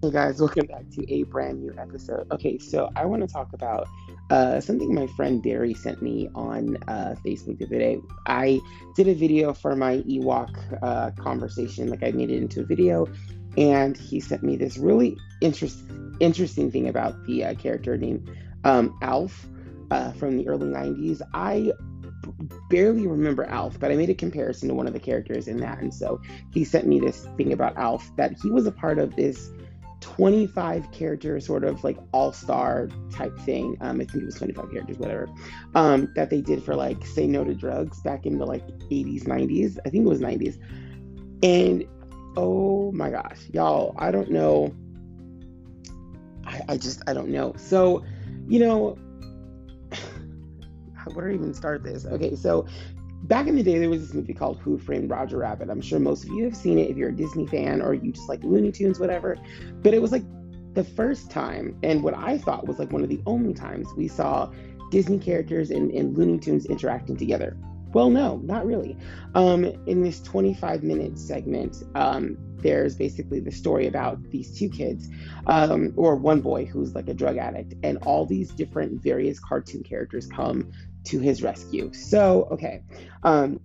Hey 0.00 0.12
guys, 0.12 0.38
welcome 0.38 0.66
back 0.66 0.88
to 0.90 1.12
a 1.12 1.24
brand 1.24 1.60
new 1.60 1.74
episode. 1.76 2.30
Okay, 2.30 2.56
so 2.58 2.88
I 2.94 3.04
want 3.04 3.22
to 3.22 3.26
talk 3.26 3.52
about 3.52 3.88
uh, 4.30 4.60
something 4.60 4.94
my 4.94 5.08
friend 5.08 5.42
Barry 5.42 5.74
sent 5.74 6.00
me 6.00 6.30
on 6.36 6.76
uh, 6.86 7.16
Facebook 7.24 7.58
the 7.58 7.66
other 7.66 7.78
day. 7.80 8.00
I 8.24 8.60
did 8.94 9.08
a 9.08 9.14
video 9.14 9.52
for 9.52 9.74
my 9.74 9.96
Ewok 10.02 10.78
uh, 10.84 11.10
conversation, 11.20 11.90
like 11.90 12.04
I 12.04 12.12
made 12.12 12.30
it 12.30 12.36
into 12.36 12.60
a 12.60 12.64
video, 12.64 13.08
and 13.56 13.96
he 13.96 14.20
sent 14.20 14.44
me 14.44 14.54
this 14.54 14.78
really 14.78 15.16
interest, 15.40 15.80
interesting 16.20 16.70
thing 16.70 16.88
about 16.88 17.26
the 17.26 17.46
uh, 17.46 17.54
character 17.54 17.96
named 17.96 18.30
um, 18.62 18.96
Alf 19.02 19.48
uh, 19.90 20.12
from 20.12 20.38
the 20.38 20.46
early 20.46 20.68
90s. 20.68 21.22
I 21.34 21.72
barely 22.70 23.08
remember 23.08 23.46
Alf, 23.46 23.80
but 23.80 23.90
I 23.90 23.96
made 23.96 24.10
a 24.10 24.14
comparison 24.14 24.68
to 24.68 24.74
one 24.74 24.86
of 24.86 24.92
the 24.92 25.00
characters 25.00 25.48
in 25.48 25.56
that. 25.56 25.80
And 25.80 25.92
so 25.92 26.20
he 26.52 26.62
sent 26.62 26.86
me 26.86 27.00
this 27.00 27.26
thing 27.36 27.52
about 27.52 27.76
Alf 27.76 28.08
that 28.16 28.38
he 28.40 28.48
was 28.48 28.64
a 28.64 28.72
part 28.72 29.00
of 29.00 29.16
this 29.16 29.50
25 30.00 30.90
character 30.92 31.40
sort 31.40 31.64
of 31.64 31.82
like 31.82 31.98
all 32.12 32.32
star 32.32 32.88
type 33.12 33.36
thing. 33.40 33.76
Um, 33.80 34.00
I 34.00 34.04
think 34.04 34.22
it 34.22 34.26
was 34.26 34.36
25 34.36 34.70
characters, 34.70 34.98
whatever, 34.98 35.28
um, 35.74 36.12
that 36.14 36.30
they 36.30 36.40
did 36.40 36.62
for 36.62 36.74
like 36.74 37.04
Say 37.04 37.26
No 37.26 37.44
to 37.44 37.54
Drugs 37.54 38.00
back 38.00 38.26
in 38.26 38.38
the 38.38 38.46
like 38.46 38.66
80s, 38.66 39.24
90s. 39.24 39.78
I 39.84 39.90
think 39.90 40.06
it 40.06 40.08
was 40.08 40.20
90s. 40.20 40.58
And 41.42 41.84
oh 42.36 42.92
my 42.92 43.10
gosh, 43.10 43.40
y'all, 43.52 43.94
I 43.98 44.10
don't 44.10 44.30
know. 44.30 44.74
I, 46.46 46.62
I 46.68 46.76
just, 46.76 47.02
I 47.06 47.12
don't 47.12 47.28
know. 47.28 47.54
So, 47.56 48.04
you 48.46 48.60
know, 48.60 48.96
where 51.12 51.26
do 51.26 51.32
I 51.32 51.34
even 51.34 51.54
start 51.54 51.82
this? 51.82 52.06
Okay, 52.06 52.36
so 52.36 52.66
back 53.22 53.46
in 53.46 53.56
the 53.56 53.62
day, 53.62 53.78
there 53.78 53.90
was 53.90 54.00
this 54.00 54.14
movie 54.14 54.34
called 54.34 54.58
Who 54.60 54.78
Framed 54.78 55.10
Roger 55.10 55.38
Rabbit. 55.38 55.70
I'm 55.70 55.80
sure 55.80 55.98
most 55.98 56.24
of 56.24 56.30
you 56.30 56.44
have 56.44 56.56
seen 56.56 56.78
it 56.78 56.90
if 56.90 56.96
you're 56.96 57.10
a 57.10 57.16
Disney 57.16 57.46
fan 57.46 57.82
or 57.82 57.94
you 57.94 58.12
just 58.12 58.28
like 58.28 58.42
Looney 58.42 58.72
Tunes, 58.72 58.98
whatever. 58.98 59.36
But 59.82 59.94
it 59.94 60.02
was 60.02 60.12
like 60.12 60.24
the 60.74 60.84
first 60.84 61.30
time, 61.30 61.76
and 61.82 62.02
what 62.02 62.14
I 62.14 62.38
thought 62.38 62.66
was 62.66 62.78
like 62.78 62.92
one 62.92 63.02
of 63.02 63.08
the 63.08 63.20
only 63.26 63.54
times 63.54 63.88
we 63.96 64.08
saw 64.08 64.50
Disney 64.90 65.18
characters 65.18 65.70
and, 65.70 65.90
and 65.90 66.16
Looney 66.16 66.38
Tunes 66.38 66.66
interacting 66.66 67.16
together. 67.16 67.56
Well, 67.92 68.10
no, 68.10 68.36
not 68.44 68.66
really. 68.66 68.96
Um, 69.34 69.64
in 69.64 70.02
this 70.02 70.20
25 70.20 70.82
minute 70.82 71.18
segment, 71.18 71.84
um, 71.94 72.36
there's 72.58 72.96
basically 72.96 73.40
the 73.40 73.50
story 73.50 73.86
about 73.86 74.22
these 74.30 74.56
two 74.56 74.68
kids, 74.68 75.08
um, 75.46 75.92
or 75.96 76.16
one 76.16 76.40
boy 76.40 76.66
who's 76.66 76.94
like 76.94 77.08
a 77.08 77.14
drug 77.14 77.38
addict, 77.38 77.74
and 77.82 77.98
all 77.98 78.26
these 78.26 78.50
different 78.50 79.02
various 79.02 79.40
cartoon 79.40 79.82
characters 79.82 80.26
come 80.26 80.70
to 81.08 81.18
his 81.18 81.42
rescue. 81.42 81.92
So, 81.92 82.48
okay, 82.52 82.82
um, 83.22 83.60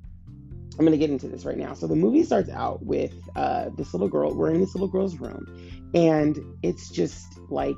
I'm 0.78 0.86
gonna 0.86 0.98
get 0.98 1.12
into 1.12 1.28
this 1.28 1.46
right 1.46 1.58
now. 1.58 1.74
So 1.74 1.88
the 1.88 1.96
movie 1.96 2.24
starts 2.24 2.50
out 2.50 2.84
with 2.84 3.14
uh, 3.36 3.70
this 3.78 3.94
little 3.94 4.08
girl. 4.08 4.34
We're 4.34 4.50
in 4.52 4.60
this 4.60 4.74
little 4.74 4.88
girl's 4.88 5.20
room, 5.20 5.46
and 5.94 6.40
it's 6.64 6.90
just 6.90 7.40
like 7.50 7.76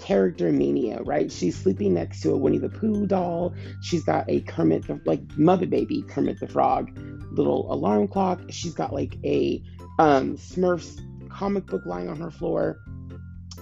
character 0.00 0.50
mania, 0.50 1.02
right? 1.02 1.30
She's 1.30 1.56
sleeping 1.56 1.94
next 1.94 2.22
to 2.22 2.32
a 2.32 2.36
Winnie 2.36 2.58
the 2.58 2.68
Pooh 2.68 3.06
doll. 3.06 3.54
She's 3.82 4.04
got 4.04 4.24
a 4.28 4.40
Kermit 4.42 4.86
the 4.86 5.00
like 5.04 5.20
Mother 5.36 5.66
Baby 5.66 6.02
Kermit 6.02 6.40
the 6.40 6.48
Frog 6.48 6.90
little 7.32 7.72
alarm 7.72 8.08
clock. 8.08 8.40
She's 8.50 8.74
got 8.74 8.92
like 8.92 9.16
a 9.24 9.62
um, 9.98 10.36
Smurfs 10.36 11.00
comic 11.28 11.66
book 11.66 11.82
lying 11.84 12.08
on 12.08 12.20
her 12.20 12.30
floor. 12.30 12.78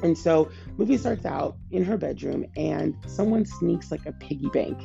And 0.03 0.17
so 0.17 0.51
movie 0.77 0.97
starts 0.97 1.27
out 1.27 1.57
in 1.71 1.85
her 1.85 1.97
bedroom 1.97 2.47
and 2.57 2.95
someone 3.07 3.45
sneaks 3.45 3.91
like 3.91 4.07
a 4.07 4.13
piggy 4.13 4.49
bank 4.51 4.79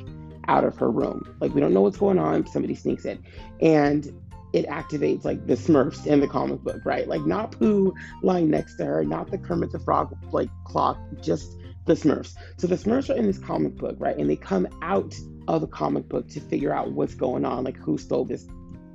out 0.48 0.64
of 0.64 0.78
her 0.78 0.92
room. 0.92 1.36
Like 1.40 1.54
we 1.54 1.62
don't 1.62 1.74
know 1.74 1.82
what's 1.82 1.98
going 1.98 2.20
on, 2.20 2.46
somebody 2.48 2.76
sneaks 2.76 3.06
in. 3.06 3.24
And 3.62 4.12
it 4.54 4.68
activates 4.68 5.26
like 5.26 5.48
the 5.48 5.56
Smurfs 5.56 6.06
in 6.06 6.20
the 6.20 6.28
comic 6.28 6.62
book, 6.62 6.86
right? 6.86 7.08
Like 7.08 7.26
not 7.26 7.52
Pooh 7.52 7.94
lying 8.22 8.50
next 8.50 8.76
to 8.78 8.86
her, 8.86 9.04
not 9.04 9.32
the 9.32 9.38
Kermit 9.38 9.72
the 9.72 9.80
Frog 9.80 10.16
like 10.32 10.50
clock, 10.64 11.00
just 11.22 11.58
the 11.86 11.94
Smurfs. 11.94 12.36
So 12.58 12.68
the 12.68 12.76
Smurfs 12.76 13.10
are 13.10 13.18
in 13.18 13.26
this 13.26 13.40
comic 13.40 13.76
book, 13.76 13.96
right? 14.00 14.16
And 14.16 14.30
they 14.30 14.36
come 14.36 14.68
out 14.82 15.16
of 15.48 15.62
the 15.62 15.68
comic 15.68 16.08
book 16.08 16.30
to 16.30 16.40
figure 16.40 16.74
out 16.74 16.92
what's 16.92 17.16
going 17.16 17.46
on, 17.46 17.64
like 17.64 17.78
who 17.78 17.98
stole 17.98 18.26
this, 18.26 18.46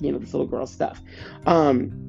you 0.01 0.12
know, 0.12 0.19
this 0.19 0.33
little 0.33 0.47
girl's 0.47 0.72
stuff. 0.72 1.01
Um, 1.47 2.08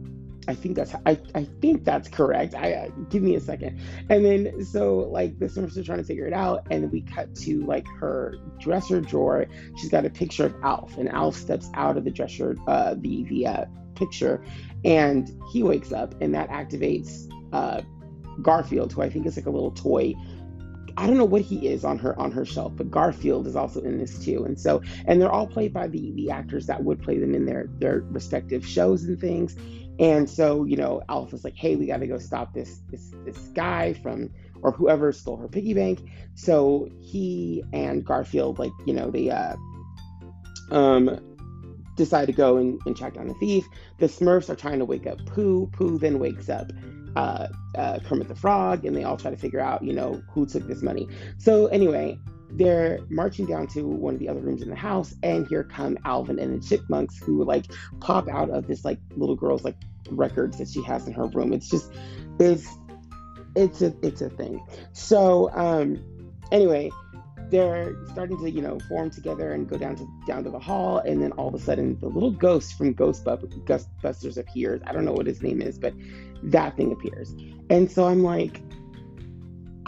I 0.50 0.56
think 0.56 0.76
that's 0.76 0.96
I, 1.06 1.20
I 1.36 1.44
think 1.62 1.84
that's 1.84 2.10
correct. 2.10 2.56
I 2.56 2.74
uh, 2.74 2.90
give 3.12 3.22
me 3.22 3.36
a 3.36 3.40
second. 3.40 3.80
And 4.10 4.26
then 4.26 4.66
so 4.66 4.96
like 4.98 5.38
the 5.38 5.46
Smurfs 5.46 5.78
are 5.78 5.84
trying 5.84 6.00
to 6.00 6.04
figure 6.04 6.26
it 6.26 6.34
out, 6.34 6.66
and 6.72 6.92
we 6.92 7.02
cut 7.02 7.36
to 7.44 7.64
like 7.66 7.86
her 8.00 8.34
dresser 8.60 9.00
drawer. 9.00 9.46
She's 9.78 9.90
got 9.92 10.08
a 10.08 10.10
picture 10.10 10.48
of 10.48 10.56
Alf, 10.64 10.98
and 10.98 11.08
Alf 11.08 11.36
steps 11.36 11.70
out 11.76 11.98
of 11.98 12.04
the 12.04 12.10
dresser, 12.10 12.58
uh, 12.68 12.96
the 12.98 13.26
the 13.26 13.46
uh, 13.46 13.66
picture, 13.94 14.44
and 14.84 15.30
he 15.52 15.62
wakes 15.62 15.92
up, 15.92 16.20
and 16.20 16.34
that 16.34 16.50
activates 16.50 17.32
uh, 17.54 17.84
Garfield, 18.42 18.92
who 18.92 19.04
I 19.04 19.10
think 19.12 19.28
is 19.28 19.38
like 19.38 19.46
a 19.46 19.52
little 19.52 19.72
toy 19.72 20.16
I 21.00 21.08
don't 21.08 21.18
know 21.18 21.26
what 21.26 21.42
he 21.44 21.68
is 21.68 21.86
on 21.86 21.98
her 22.00 22.20
on 22.20 22.30
her 22.34 22.44
shelf, 22.44 22.74
but 22.76 22.92
Garfield 22.92 23.48
is 23.48 23.56
also 23.56 23.82
in 23.82 23.98
this 23.98 24.20
too. 24.20 24.44
And 24.44 24.60
so 24.60 24.82
and 25.06 25.22
they're 25.22 25.32
all 25.32 25.48
played 25.48 25.74
by 25.74 25.88
the 25.88 26.12
the 26.12 26.30
actors 26.30 26.66
that 26.68 26.84
would 26.84 27.02
play 27.02 27.18
them 27.18 27.34
in 27.34 27.46
their 27.46 27.68
their 27.80 28.04
respective 28.10 28.66
shows 28.66 29.06
and 29.06 29.20
things. 29.20 29.56
And 30.00 30.30
so, 30.30 30.64
you 30.64 30.78
know, 30.78 31.02
Alf 31.10 31.26
Alpha's 31.26 31.44
like, 31.44 31.56
hey, 31.56 31.76
we 31.76 31.86
got 31.86 31.98
to 31.98 32.08
go 32.08 32.18
stop 32.18 32.54
this 32.54 32.80
this 32.90 33.14
this 33.26 33.38
guy 33.50 33.94
from 33.94 34.30
or 34.62 34.72
whoever 34.72 35.12
stole 35.12 35.38
her 35.38 35.48
piggy 35.48 35.74
bank. 35.74 36.00
So 36.36 36.90
he 37.00 37.64
and 37.74 38.06
Garfield, 38.06 38.60
like, 38.60 38.72
you 38.86 38.94
know, 38.94 39.12
they 39.12 39.30
uh 39.30 39.56
um 40.72 41.20
decide 41.96 42.28
to 42.28 42.34
go 42.34 42.58
and, 42.58 42.80
and 42.86 42.96
track 42.96 43.16
down 43.16 43.28
the 43.28 43.34
thief. 43.36 43.66
The 44.00 44.08
Smurfs 44.08 44.50
are 44.50 44.56
trying 44.56 44.80
to 44.80 44.86
wake 44.86 45.06
up 45.06 45.24
Pooh. 45.26 45.70
Pooh 45.74 46.00
then 46.00 46.18
wakes 46.18 46.50
up 46.50 46.72
uh, 47.16 47.48
uh, 47.76 48.00
Kermit 48.06 48.30
the 48.30 48.36
Frog, 48.36 48.86
and 48.86 48.96
they 48.96 49.04
all 49.04 49.18
try 49.18 49.32
to 49.32 49.38
figure 49.38 49.60
out, 49.60 49.84
you 49.84 49.94
know, 49.94 50.22
who 50.32 50.46
took 50.46 50.66
this 50.68 50.82
money. 50.82 51.08
So 51.38 51.68
anyway, 51.68 52.18
they're 52.52 53.00
marching 53.10 53.46
down 53.46 53.68
to 53.68 53.84
one 53.84 54.14
of 54.14 54.20
the 54.20 54.30
other 54.30 54.40
rooms 54.40 54.62
in 54.62 54.70
the 54.70 54.76
house, 54.76 55.14
and 55.24 55.48
here 55.48 55.64
come 55.64 55.98
Alvin 56.06 56.40
and 56.40 56.62
the 56.62 56.66
Chipmunks, 56.66 57.18
who 57.18 57.44
like 57.44 57.66
pop 58.00 58.28
out 58.28 58.50
of 58.50 58.68
this 58.68 58.84
like 58.84 59.00
little 59.16 59.36
girl's 59.36 59.64
like 59.64 59.78
records 60.10 60.58
that 60.58 60.68
she 60.68 60.82
has 60.84 61.08
in 61.08 61.14
her 61.14 61.28
room. 61.28 61.54
It's 61.54 61.70
just 61.70 61.92
it's 62.40 62.68
it's 63.56 63.82
a 63.82 63.94
it's 64.02 64.22
a 64.22 64.30
thing. 64.30 64.64
So 64.94 65.52
um 65.54 66.04
anyway, 66.52 66.90
they're 67.50 67.96
starting 68.12 68.38
to 68.40 68.50
you 68.50 68.62
know 68.62 68.80
form 68.88 69.10
together 69.10 69.54
and 69.54 69.68
go 69.68 69.78
down 69.78 69.96
to 69.96 70.08
down 70.28 70.44
to 70.44 70.50
the 70.50 70.60
hall 70.60 71.00
and 71.00 71.22
then 71.22 71.32
all 71.34 71.48
of 71.48 71.54
a 71.54 71.60
sudden 71.60 72.00
the 72.00 72.08
little 72.08 72.32
ghost 72.32 72.78
from 72.78 72.94
ghost 72.94 73.24
ghostbusters 73.26 74.38
appears 74.38 74.82
i 74.86 74.92
don't 74.92 75.06
know 75.06 75.14
what 75.14 75.26
his 75.26 75.42
name 75.42 75.62
is 75.62 75.78
but 75.78 75.94
that 76.44 76.76
thing 76.78 76.92
appears 76.92 77.34
and 77.70 77.92
so 77.92 78.06
i'm 78.06 78.24
like 78.24 78.62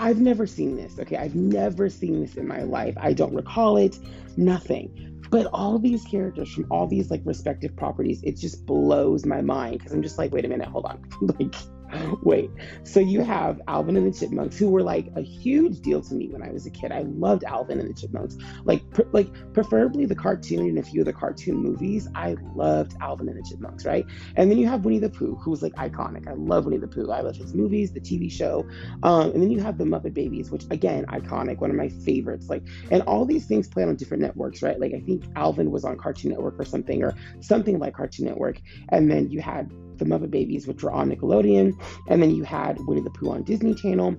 I've 0.02 0.20
never 0.20 0.48
seen 0.48 0.76
this. 0.76 0.98
Okay, 0.98 1.16
I've 1.16 1.36
never 1.36 1.88
seen 1.88 2.22
this 2.22 2.36
in 2.36 2.48
my 2.48 2.64
life. 2.64 2.96
I 3.00 3.14
don't 3.14 3.36
recall 3.36 3.78
it, 3.78 4.00
nothing. 4.36 5.22
But 5.30 5.46
all 5.54 5.78
these 5.78 6.04
characters 6.04 6.52
from 6.52 6.66
all 6.72 6.88
these 6.88 7.12
like 7.12 7.22
respective 7.24 7.76
properties, 7.76 8.20
it 8.24 8.36
just 8.36 8.66
blows 8.66 9.28
my 9.28 9.42
mind 9.42 9.78
because 9.78 9.94
I'm 9.94 10.02
just 10.02 10.18
like, 10.18 10.34
wait 10.34 10.44
a 10.44 10.48
minute, 10.48 10.68
hold 10.68 10.86
on. 10.86 11.08
like 11.40 11.54
Wait, 12.24 12.50
so 12.84 13.00
you 13.00 13.24
have 13.24 13.62
Alvin 13.68 13.98
and 13.98 14.12
the 14.12 14.18
Chipmunks, 14.18 14.58
who 14.58 14.70
were 14.70 14.84
like 14.84 15.08
a 15.16 15.22
huge 15.22 15.82
deal 15.82 16.02
to 16.02 16.14
me 16.14 16.28
when 16.30 16.42
I 16.42 16.52
was 16.52 16.66
a 16.66 16.70
kid. 16.70 16.92
I 16.92 17.02
loved 17.02 17.44
Alvin 17.44 17.80
and 17.80 17.90
the 17.90 18.00
Chipmunks, 18.00 18.38
like 18.64 18.84
like 19.12 19.30
preferably 19.54 20.06
the 20.06 20.16
cartoon 20.16 20.60
and 20.60 20.80
a 20.80 20.84
few 20.84 21.02
of 21.02 21.06
the 21.06 21.14
cartoon 21.14 21.58
movies. 21.58 22.08
I 22.16 22.38
loved 22.56 22.96
Alvin 23.02 23.30
and 23.30 23.38
the 23.38 23.48
Chipmunks, 23.48 23.86
right? 23.86 24.06
And 24.36 24.50
then 24.50 24.58
you 24.58 24.68
have 24.68 24.86
Winnie 24.86 25.00
the 25.00 25.10
Pooh, 25.10 25.36
who's 25.36 25.62
like 25.62 25.74
iconic. 25.74 26.28
I 26.28 26.34
love 26.34 26.66
Winnie 26.66 26.78
the 26.78 26.88
Pooh. 26.88 27.10
I 27.12 27.22
love 27.22 27.36
his 27.36 27.54
movies, 27.54 27.92
the 27.92 28.02
TV 28.02 28.32
show, 28.32 28.66
um, 29.04 29.32
and 29.32 29.42
then 29.42 29.52
you 29.52 29.60
have 29.60 29.78
the 29.78 29.86
Muppet 29.86 30.14
Babies, 30.14 30.52
which 30.52 30.66
again, 30.70 31.06
iconic, 31.08 31.60
one 31.60 31.70
of 31.70 31.76
my 31.76 31.90
favorites. 31.90 32.50
Like, 32.50 32.64
and 32.90 33.02
all 33.04 33.26
these 33.26 33.46
things 33.46 33.68
play 33.68 33.84
on 33.84 33.96
different 33.96 34.22
networks, 34.22 34.62
right? 34.62 34.80
Like 34.80 34.94
I 34.94 35.00
think 35.00 35.24
Alvin 35.36 35.72
was 35.72 35.84
on 35.84 35.98
Cartoon 35.98 36.32
Network 36.32 36.60
or 36.60 36.66
something, 36.66 37.04
or 37.04 37.16
something 37.42 37.80
like 37.80 37.96
Cartoon 37.96 38.26
Network, 38.26 38.60
and 38.90 39.10
then 39.10 39.30
you 39.30 39.42
had 39.42 39.72
the 40.02 40.10
Muppet 40.10 40.32
Babies, 40.32 40.68
which 40.68 40.84
were 40.84 40.92
on 40.92 41.10
Nickelodeon, 41.10 41.80
and 42.10 42.22
then 42.22 42.32
you 42.32 42.44
had 42.44 42.78
Winnie 42.88 43.02
the 43.02 43.10
Pooh 43.10 43.32
on 43.32 43.44
Disney 43.44 43.74
Channel. 43.74 44.18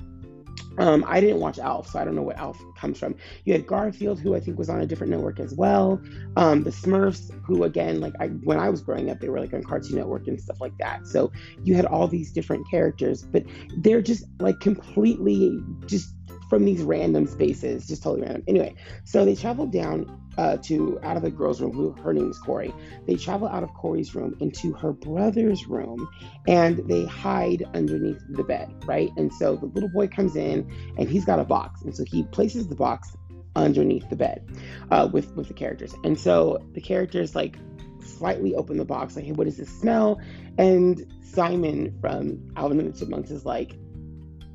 Um, 0.78 1.04
I 1.06 1.20
didn't 1.20 1.40
watch 1.40 1.58
Alf, 1.58 1.90
so 1.90 1.98
I 1.98 2.04
don't 2.04 2.14
know 2.14 2.22
what 2.22 2.38
Alf 2.38 2.58
comes 2.78 2.98
from. 2.98 3.14
You 3.44 3.52
had 3.52 3.66
Garfield, 3.66 4.20
who 4.20 4.34
I 4.34 4.40
think 4.40 4.58
was 4.58 4.70
on 4.70 4.80
a 4.80 4.86
different 4.86 5.10
network 5.10 5.38
as 5.38 5.54
well. 5.54 6.00
Um, 6.36 6.62
the 6.62 6.70
Smurfs, 6.70 7.30
who 7.44 7.64
again, 7.64 8.00
like 8.00 8.14
I, 8.20 8.28
when 8.28 8.58
I 8.58 8.70
was 8.70 8.80
growing 8.80 9.10
up, 9.10 9.20
they 9.20 9.28
were 9.28 9.40
like 9.40 9.52
on 9.52 9.62
Cartoon 9.62 9.96
Network 9.96 10.26
and 10.28 10.40
stuff 10.40 10.60
like 10.60 10.76
that. 10.78 11.06
So 11.06 11.30
you 11.62 11.74
had 11.74 11.84
all 11.84 12.08
these 12.08 12.32
different 12.32 12.68
characters, 12.70 13.22
but 13.22 13.44
they're 13.78 14.02
just 14.02 14.24
like 14.40 14.60
completely 14.60 15.60
just 15.86 16.14
from 16.48 16.64
these 16.64 16.82
random 16.82 17.26
spaces, 17.26 17.86
just 17.86 18.02
totally 18.02 18.22
random. 18.22 18.44
Anyway, 18.46 18.74
so 19.04 19.24
they 19.24 19.34
traveled 19.34 19.72
down 19.72 20.21
uh, 20.38 20.56
to 20.58 20.98
out 21.02 21.16
of 21.16 21.22
the 21.22 21.30
girl's 21.30 21.60
room, 21.60 21.72
who 21.72 21.92
her 22.02 22.12
name 22.12 22.30
is 22.30 22.38
Corey. 22.38 22.72
They 23.06 23.16
travel 23.16 23.48
out 23.48 23.62
of 23.62 23.72
Corey's 23.74 24.14
room 24.14 24.36
into 24.40 24.72
her 24.74 24.92
brother's 24.92 25.66
room, 25.66 26.08
and 26.46 26.78
they 26.88 27.04
hide 27.04 27.64
underneath 27.74 28.22
the 28.28 28.44
bed, 28.44 28.72
right? 28.86 29.10
And 29.16 29.32
so 29.32 29.56
the 29.56 29.66
little 29.66 29.90
boy 29.90 30.08
comes 30.08 30.36
in, 30.36 30.70
and 30.98 31.08
he's 31.08 31.24
got 31.24 31.38
a 31.38 31.44
box, 31.44 31.82
and 31.82 31.94
so 31.94 32.04
he 32.04 32.24
places 32.24 32.68
the 32.68 32.76
box 32.76 33.16
underneath 33.54 34.08
the 34.08 34.16
bed 34.16 34.44
uh, 34.90 35.08
with 35.12 35.34
with 35.34 35.48
the 35.48 35.54
characters, 35.54 35.94
and 36.04 36.18
so 36.18 36.58
the 36.72 36.80
characters 36.80 37.34
like 37.34 37.56
slightly 38.04 38.54
open 38.54 38.76
the 38.76 38.84
box, 38.84 39.16
like, 39.16 39.24
hey, 39.24 39.32
what 39.32 39.44
does 39.44 39.56
this 39.56 39.68
smell? 39.68 40.20
And 40.58 41.06
Simon 41.22 41.96
from 42.00 42.52
Alvin 42.56 42.80
and 42.80 42.92
the 42.92 42.98
Chipmunks 42.98 43.30
is 43.30 43.44
like, 43.44 43.76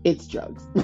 it's 0.07 0.25
drugs. 0.25 0.63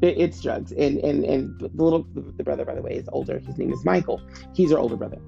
it's 0.00 0.40
drugs. 0.40 0.72
And 0.72 0.98
and 1.00 1.24
and 1.24 1.60
the 1.60 1.82
little 1.82 2.06
the 2.14 2.42
brother, 2.42 2.64
by 2.64 2.74
the 2.74 2.80
way, 2.80 2.92
is 2.92 3.06
older. 3.12 3.38
His 3.38 3.58
name 3.58 3.70
is 3.70 3.84
Michael. 3.84 4.22
He's 4.54 4.70
her 4.70 4.78
older 4.78 4.96
brother. 4.96 5.18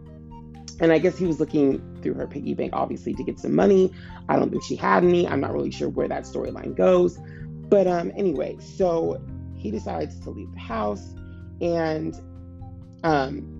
And 0.81 0.93
I 0.93 0.99
guess 0.99 1.19
he 1.19 1.27
was 1.27 1.39
looking 1.39 2.01
through 2.03 2.15
her 2.15 2.27
piggy 2.27 2.55
bank, 2.55 2.73
obviously, 2.75 3.13
to 3.15 3.23
get 3.23 3.39
some 3.39 3.55
money. 3.55 3.93
I 4.31 4.37
don't 4.37 4.51
think 4.51 4.63
she 4.63 4.77
had 4.77 5.05
any. 5.05 5.29
I'm 5.29 5.41
not 5.41 5.53
really 5.53 5.71
sure 5.71 5.91
where 5.91 6.09
that 6.09 6.25
storyline 6.25 6.75
goes. 6.75 7.19
But 7.69 7.87
um, 7.87 8.13
anyway, 8.17 8.57
so 8.61 9.23
he 9.55 9.71
decides 9.71 10.19
to 10.21 10.31
leave 10.31 10.51
the 10.53 10.61
house 10.61 11.15
and 11.61 12.15
um, 13.05 13.53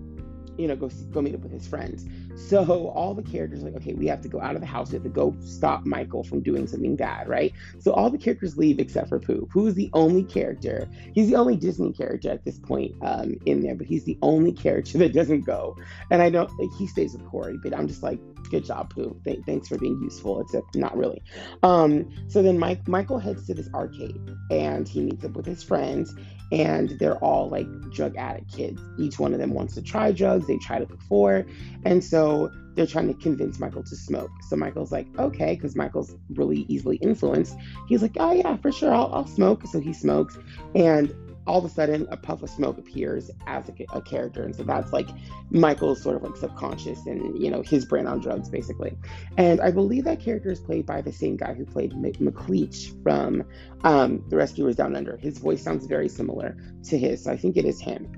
you 0.57 0.67
know, 0.67 0.75
go 0.75 0.89
go 1.11 1.21
meet 1.21 1.35
up 1.35 1.41
with 1.41 1.51
his 1.51 1.67
friends. 1.67 2.05
So 2.37 2.87
all 2.89 3.13
the 3.13 3.23
characters 3.23 3.63
like, 3.63 3.75
okay, 3.75 3.93
we 3.93 4.05
have 4.07 4.21
to 4.21 4.29
go 4.29 4.39
out 4.39 4.55
of 4.55 4.61
the 4.61 4.67
house. 4.67 4.91
We 4.91 4.95
have 4.95 5.03
to 5.03 5.09
go 5.09 5.35
stop 5.41 5.85
Michael 5.85 6.23
from 6.23 6.41
doing 6.41 6.67
something 6.67 6.95
bad, 6.95 7.27
right? 7.27 7.51
So 7.79 7.91
all 7.91 8.09
the 8.09 8.17
characters 8.17 8.57
leave 8.57 8.79
except 8.79 9.09
for 9.09 9.19
Pooh. 9.19 9.47
Pooh 9.51 9.67
is 9.67 9.75
the 9.75 9.89
only 9.93 10.23
character. 10.23 10.87
He's 11.13 11.27
the 11.27 11.35
only 11.35 11.55
Disney 11.55 11.91
character 11.91 12.29
at 12.29 12.45
this 12.45 12.59
point 12.59 12.95
um, 13.01 13.35
in 13.45 13.61
there, 13.61 13.75
but 13.75 13.87
he's 13.87 14.03
the 14.03 14.17
only 14.21 14.53
character 14.53 14.97
that 14.99 15.13
doesn't 15.13 15.41
go. 15.41 15.75
And 16.11 16.21
I 16.21 16.29
don't. 16.29 16.49
Like, 16.59 16.69
he 16.77 16.87
stays 16.87 17.13
with 17.13 17.25
Corey, 17.25 17.57
but 17.61 17.75
I'm 17.75 17.87
just 17.87 18.03
like, 18.03 18.19
good 18.49 18.65
job, 18.65 18.93
Pooh. 18.93 19.19
Th- 19.25 19.39
thanks 19.45 19.67
for 19.67 19.77
being 19.77 19.99
useful, 20.01 20.39
except 20.41 20.75
not 20.75 20.95
really. 20.95 21.21
Um, 21.63 22.09
so 22.27 22.41
then 22.41 22.59
Mike 22.59 22.87
Michael 22.87 23.19
heads 23.19 23.47
to 23.47 23.53
this 23.53 23.69
arcade 23.73 24.19
and 24.51 24.87
he 24.87 25.01
meets 25.01 25.25
up 25.25 25.31
with 25.31 25.45
his 25.45 25.63
friends 25.63 26.15
and 26.51 26.91
they're 26.91 27.17
all 27.17 27.49
like 27.49 27.67
drug 27.91 28.15
addict 28.15 28.53
kids. 28.53 28.81
Each 28.97 29.19
one 29.19 29.33
of 29.33 29.39
them 29.39 29.53
wants 29.53 29.73
to 29.75 29.81
try 29.81 30.11
drugs. 30.11 30.47
They 30.47 30.57
tried 30.57 30.81
it 30.81 30.89
before. 30.89 31.45
And 31.83 32.03
so 32.03 32.51
they're 32.75 32.85
trying 32.85 33.07
to 33.07 33.13
convince 33.15 33.59
Michael 33.59 33.83
to 33.83 33.95
smoke. 33.95 34.31
So 34.47 34.55
Michael's 34.55 34.91
like, 34.91 35.07
okay, 35.17 35.55
because 35.55 35.75
Michael's 35.75 36.15
really 36.29 36.65
easily 36.69 36.97
influenced. 36.97 37.57
He's 37.87 38.01
like, 38.01 38.15
oh, 38.19 38.33
yeah, 38.33 38.55
for 38.57 38.71
sure, 38.71 38.93
I'll, 38.93 39.11
I'll 39.13 39.27
smoke. 39.27 39.65
So 39.67 39.79
he 39.79 39.93
smokes. 39.93 40.37
And 40.75 41.13
all 41.47 41.59
of 41.59 41.65
a 41.65 41.69
sudden 41.69 42.05
a 42.11 42.17
puff 42.17 42.43
of 42.43 42.49
smoke 42.49 42.77
appears 42.77 43.31
as 43.47 43.69
a, 43.69 43.97
a, 43.97 44.01
character. 44.01 44.43
And 44.43 44.55
so 44.55 44.63
that's 44.63 44.91
like 44.91 45.07
michael's 45.49 46.01
sort 46.03 46.17
of 46.17 46.23
like 46.23 46.35
subconscious 46.35 47.05
and 47.05 47.41
you 47.41 47.49
know 47.49 47.61
his 47.61 47.85
brain 47.85 48.05
on 48.05 48.19
drugs 48.19 48.49
basically. 48.49 48.97
And 49.37 49.61
i 49.61 49.71
believe 49.71 50.03
that 50.03 50.19
character 50.19 50.51
is 50.51 50.59
played 50.59 50.85
by 50.85 51.01
the 51.01 51.11
same 51.11 51.37
guy 51.37 51.53
who 51.53 51.65
played 51.65 51.93
M- 51.93 52.03
mcleach 52.13 53.01
from 53.01 53.43
um, 53.83 54.23
the 54.29 54.35
rescuers 54.35 54.75
down 54.75 54.95
under. 54.95 55.17
His 55.17 55.37
voice 55.37 55.63
sounds 55.63 55.85
very 55.87 56.09
similar 56.09 56.57
to 56.83 56.97
his 56.97 57.23
so 57.23 57.31
i 57.31 57.37
think 57.37 57.57
it 57.57 57.65
is 57.65 57.79
him. 57.79 58.11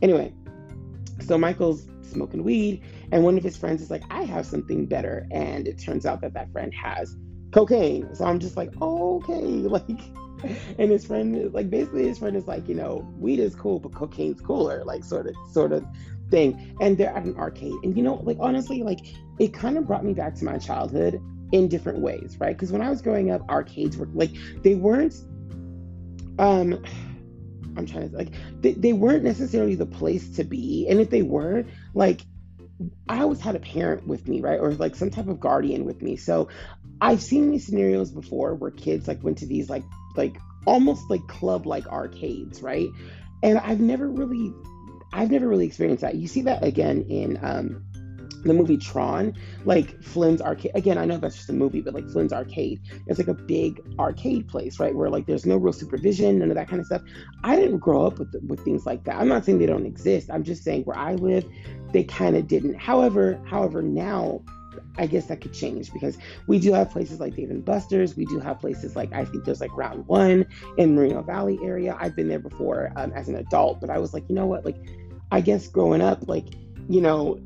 Anyway 0.00 0.32
so 1.20 1.36
michael's 1.36 1.86
smoking 2.02 2.42
weed 2.42 2.82
and 3.12 3.22
one 3.22 3.36
of 3.36 3.44
his 3.44 3.56
friends 3.56 3.82
is 3.82 3.90
like 3.90 4.02
i 4.10 4.22
have 4.22 4.46
something 4.46 4.86
better. 4.86 5.26
And 5.32 5.66
it 5.66 5.78
turns 5.78 6.06
out 6.06 6.20
that 6.20 6.34
that 6.34 6.52
friend 6.52 6.72
has 6.74 7.16
cocaine. 7.52 8.14
So 8.14 8.24
i'm 8.24 8.38
just 8.38 8.56
like 8.56 8.70
okay 8.80 9.42
like 9.76 10.00
and 10.78 10.90
his 10.90 11.06
friend 11.06 11.52
like 11.52 11.70
basically 11.70 12.06
his 12.06 12.18
friend 12.18 12.36
is 12.36 12.46
like 12.46 12.68
you 12.68 12.74
know 12.74 13.06
weed 13.18 13.38
is 13.38 13.54
cool 13.54 13.78
but 13.78 13.94
cocaine's 13.94 14.40
cooler 14.40 14.84
like 14.84 15.04
sort 15.04 15.26
of 15.26 15.34
sort 15.52 15.72
of 15.72 15.84
thing 16.30 16.76
and 16.80 16.96
they're 16.96 17.14
at 17.14 17.24
an 17.24 17.36
arcade 17.36 17.74
and 17.82 17.96
you 17.96 18.02
know 18.02 18.14
like 18.24 18.36
honestly 18.40 18.82
like 18.82 19.00
it 19.38 19.52
kind 19.52 19.76
of 19.76 19.86
brought 19.86 20.04
me 20.04 20.12
back 20.12 20.34
to 20.34 20.44
my 20.44 20.58
childhood 20.58 21.20
in 21.52 21.68
different 21.68 21.98
ways 21.98 22.36
right 22.38 22.56
because 22.56 22.70
when 22.70 22.80
i 22.80 22.88
was 22.88 23.02
growing 23.02 23.30
up 23.30 23.42
arcades 23.48 23.96
were 23.96 24.08
like 24.14 24.30
they 24.62 24.74
weren't 24.74 25.14
um 26.38 26.82
i'm 27.76 27.86
trying 27.86 28.10
to 28.10 28.16
like 28.16 28.28
they, 28.60 28.72
they 28.72 28.92
weren't 28.92 29.24
necessarily 29.24 29.74
the 29.74 29.86
place 29.86 30.36
to 30.36 30.44
be 30.44 30.86
and 30.88 31.00
if 31.00 31.10
they 31.10 31.22
were 31.22 31.64
like 31.94 32.22
I 33.08 33.20
always 33.20 33.40
had 33.40 33.56
a 33.56 33.60
parent 33.60 34.06
with 34.06 34.26
me, 34.26 34.40
right? 34.40 34.58
Or 34.58 34.72
like 34.72 34.94
some 34.94 35.10
type 35.10 35.28
of 35.28 35.38
guardian 35.38 35.84
with 35.84 36.00
me. 36.00 36.16
So 36.16 36.48
I've 37.00 37.22
seen 37.22 37.50
these 37.50 37.66
scenarios 37.66 38.10
before 38.10 38.54
where 38.54 38.70
kids 38.70 39.08
like 39.08 39.22
went 39.22 39.38
to 39.38 39.46
these 39.46 39.68
like 39.70 39.84
like 40.16 40.38
almost 40.66 41.08
like 41.10 41.26
club 41.28 41.66
like 41.66 41.86
arcades, 41.88 42.62
right? 42.62 42.88
And 43.42 43.58
I've 43.58 43.80
never 43.80 44.08
really 44.08 44.52
I've 45.12 45.30
never 45.30 45.48
really 45.48 45.66
experienced 45.66 46.02
that. 46.02 46.16
You 46.16 46.28
see 46.28 46.42
that 46.42 46.62
again 46.62 47.04
in 47.08 47.38
um 47.42 47.84
the 48.44 48.54
movie 48.54 48.78
Tron, 48.78 49.36
like 49.64 50.02
Flynn's 50.02 50.40
arcade. 50.40 50.72
Again, 50.74 50.96
I 50.96 51.04
know 51.04 51.18
that's 51.18 51.36
just 51.36 51.50
a 51.50 51.52
movie, 51.52 51.80
but 51.80 51.94
like 51.94 52.08
Flynn's 52.08 52.32
arcade, 52.32 52.80
it's 53.06 53.18
like 53.18 53.28
a 53.28 53.34
big 53.34 53.80
arcade 53.98 54.48
place, 54.48 54.80
right? 54.80 54.94
Where 54.94 55.10
like 55.10 55.26
there's 55.26 55.46
no 55.46 55.56
real 55.56 55.72
supervision, 55.72 56.38
none 56.38 56.50
of 56.50 56.54
that 56.56 56.68
kind 56.68 56.80
of 56.80 56.86
stuff. 56.86 57.02
I 57.44 57.56
didn't 57.56 57.78
grow 57.78 58.06
up 58.06 58.18
with 58.18 58.34
with 58.46 58.64
things 58.64 58.86
like 58.86 59.04
that. 59.04 59.16
I'm 59.16 59.28
not 59.28 59.44
saying 59.44 59.58
they 59.58 59.66
don't 59.66 59.86
exist. 59.86 60.30
I'm 60.30 60.42
just 60.42 60.64
saying 60.64 60.84
where 60.84 60.96
I 60.96 61.14
live, 61.14 61.44
they 61.92 62.04
kind 62.04 62.36
of 62.36 62.46
didn't. 62.48 62.74
However, 62.74 63.40
however, 63.46 63.82
now 63.82 64.42
I 64.98 65.06
guess 65.06 65.26
that 65.26 65.40
could 65.40 65.52
change 65.52 65.92
because 65.92 66.18
we 66.46 66.58
do 66.58 66.72
have 66.72 66.90
places 66.90 67.20
like 67.20 67.34
Dave 67.36 67.50
and 67.50 67.64
Buster's. 67.64 68.16
We 68.16 68.26
do 68.26 68.38
have 68.40 68.60
places 68.60 68.96
like 68.96 69.12
I 69.12 69.24
think 69.24 69.44
there's 69.44 69.60
like 69.60 69.74
Round 69.76 70.06
One 70.06 70.46
in 70.76 70.94
Moreno 70.94 71.22
Valley 71.22 71.58
area. 71.62 71.96
I've 71.98 72.16
been 72.16 72.28
there 72.28 72.38
before 72.38 72.92
um, 72.96 73.12
as 73.12 73.28
an 73.28 73.36
adult, 73.36 73.80
but 73.80 73.90
I 73.90 73.98
was 73.98 74.12
like, 74.12 74.28
you 74.28 74.34
know 74.34 74.46
what? 74.46 74.64
Like, 74.64 74.76
I 75.30 75.40
guess 75.40 75.68
growing 75.68 76.00
up, 76.00 76.28
like, 76.28 76.46
you 76.88 77.00
know, 77.00 77.40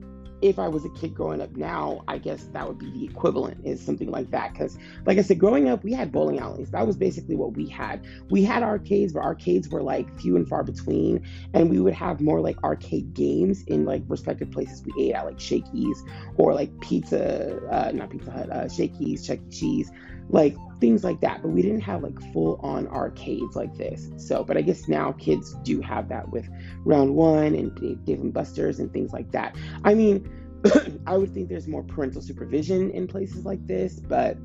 if 0.44 0.58
I 0.58 0.68
was 0.68 0.84
a 0.84 0.90
kid 0.90 1.14
growing 1.14 1.40
up 1.40 1.56
now, 1.56 2.04
I 2.06 2.18
guess 2.18 2.44
that 2.52 2.68
would 2.68 2.78
be 2.78 2.90
the 2.90 3.06
equivalent 3.06 3.64
is 3.64 3.80
something 3.80 4.10
like 4.10 4.30
that. 4.32 4.52
Because, 4.52 4.76
like 5.06 5.16
I 5.16 5.22
said, 5.22 5.38
growing 5.38 5.70
up, 5.70 5.82
we 5.82 5.94
had 5.94 6.12
bowling 6.12 6.38
alleys. 6.38 6.70
That 6.70 6.86
was 6.86 6.98
basically 6.98 7.34
what 7.34 7.54
we 7.54 7.66
had. 7.66 8.04
We 8.28 8.44
had 8.44 8.62
arcades, 8.62 9.14
but 9.14 9.22
arcades 9.22 9.70
were 9.70 9.82
like 9.82 10.14
few 10.20 10.36
and 10.36 10.46
far 10.46 10.62
between. 10.62 11.26
And 11.54 11.70
we 11.70 11.80
would 11.80 11.94
have 11.94 12.20
more 12.20 12.42
like 12.42 12.62
arcade 12.62 13.14
games 13.14 13.62
in 13.68 13.86
like 13.86 14.02
respective 14.06 14.50
places 14.50 14.84
we 14.84 15.08
ate 15.08 15.14
at, 15.14 15.24
like 15.24 15.40
Shakey's 15.40 16.04
or 16.36 16.52
like 16.52 16.78
Pizza, 16.80 17.58
uh, 17.70 17.92
not 17.92 18.10
Pizza 18.10 18.30
Hut, 18.30 18.50
uh, 18.50 18.68
Shakey's, 18.68 19.26
Chuck 19.26 19.38
E. 19.38 19.50
Cheese, 19.50 19.90
like 20.28 20.54
things 20.84 21.02
like 21.02 21.18
that. 21.22 21.40
But 21.40 21.48
we 21.48 21.62
didn't 21.62 21.80
have 21.80 22.02
like 22.02 22.20
full 22.30 22.60
on 22.62 22.86
arcades 22.88 23.56
like 23.56 23.74
this. 23.78 24.10
So, 24.18 24.44
but 24.44 24.58
I 24.58 24.60
guess 24.60 24.86
now 24.86 25.12
kids 25.12 25.54
do 25.62 25.80
have 25.80 26.10
that 26.10 26.28
with 26.30 26.46
Round 26.84 27.14
One 27.14 27.54
and 27.54 27.74
Dave 28.04 28.20
and 28.20 28.34
Buster's 28.34 28.80
and 28.80 28.92
things 28.92 29.10
like 29.10 29.30
that. 29.32 29.56
I 29.82 29.94
mean, 29.94 30.30
I 31.06 31.16
would 31.16 31.32
think 31.32 31.48
there's 31.48 31.66
more 31.66 31.82
parental 31.82 32.20
supervision 32.20 32.90
in 32.90 33.06
places 33.06 33.46
like 33.46 33.66
this, 33.66 33.98
but 33.98 34.36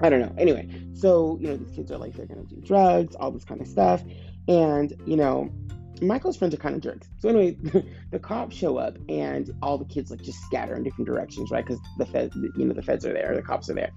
I 0.00 0.08
don't 0.08 0.20
know. 0.20 0.32
Anyway, 0.38 0.68
so 0.94 1.36
you 1.40 1.48
know, 1.48 1.56
these 1.56 1.74
kids 1.74 1.90
are 1.90 1.98
like 1.98 2.14
they're 2.14 2.26
gonna 2.26 2.44
do 2.44 2.60
drugs, 2.60 3.16
all 3.16 3.32
this 3.32 3.44
kind 3.44 3.60
of 3.60 3.66
stuff, 3.66 4.04
and 4.46 4.94
you 5.04 5.16
know, 5.16 5.52
Michael's 6.02 6.36
friends 6.36 6.54
are 6.54 6.58
kind 6.58 6.74
of 6.74 6.80
jerks. 6.80 7.08
So 7.18 7.28
anyway, 7.28 7.56
the 8.10 8.18
cops 8.18 8.54
show 8.54 8.76
up 8.76 8.96
and 9.08 9.50
all 9.62 9.78
the 9.78 9.84
kids 9.84 10.10
like 10.10 10.22
just 10.22 10.40
scatter 10.42 10.76
in 10.76 10.82
different 10.82 11.06
directions, 11.06 11.50
right? 11.50 11.64
Because 11.64 11.80
the 11.98 12.06
feds, 12.06 12.34
you 12.36 12.64
know, 12.64 12.74
the 12.74 12.82
feds 12.82 13.04
are 13.06 13.12
there, 13.12 13.34
the 13.34 13.42
cops 13.42 13.70
are 13.70 13.74
there, 13.74 13.92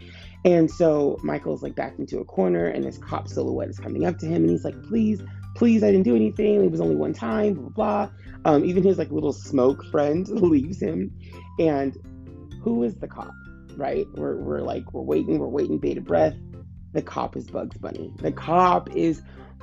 and 0.46 0.70
so 0.70 1.18
Michael's 1.24 1.64
like 1.64 1.76
backed 1.76 2.00
into 2.00 2.20
a 2.20 2.26
corner, 2.26 2.68
and 2.68 2.84
this 2.84 2.98
cop 2.98 3.28
silhouette 3.28 3.70
is 3.70 3.80
coming 3.80 4.06
up 4.06 4.18
to 4.20 4.26
him, 4.26 4.44
and 4.44 4.50
he's 4.50 4.64
like, 4.64 4.82
"Please, 4.84 5.22
please, 5.56 5.84
I 5.84 5.92
didn't 5.92 6.06
do 6.06 6.16
anything. 6.16 6.64
It 6.64 6.72
was 6.72 6.82
only 6.82 6.96
one 6.96 7.14
time." 7.14 7.54
Blah 7.54 7.70
blah. 7.70 8.06
blah. 8.08 8.10
Um, 8.46 8.64
even 8.64 8.84
his 8.84 8.98
like 8.98 9.12
little 9.12 9.34
smoke 9.34 9.84
friend 9.86 10.28
leaves 10.30 10.82
him, 10.82 11.12
and 11.60 11.98
who 12.62 12.84
is 12.84 12.96
the 12.96 13.08
cop? 13.08 13.34
Right? 13.76 14.06
We're 14.14 14.38
we're 14.38 14.62
like 14.62 14.94
we're 14.94 15.02
waiting, 15.02 15.40
we're 15.40 15.48
waiting, 15.48 15.78
bated 15.78 16.06
breath. 16.06 16.36
The 16.94 17.02
cop 17.02 17.36
is 17.36 17.48
Bugs 17.48 17.78
Bunny. 17.78 18.12
The 18.18 18.32
cop 18.32 18.96
is 18.96 19.22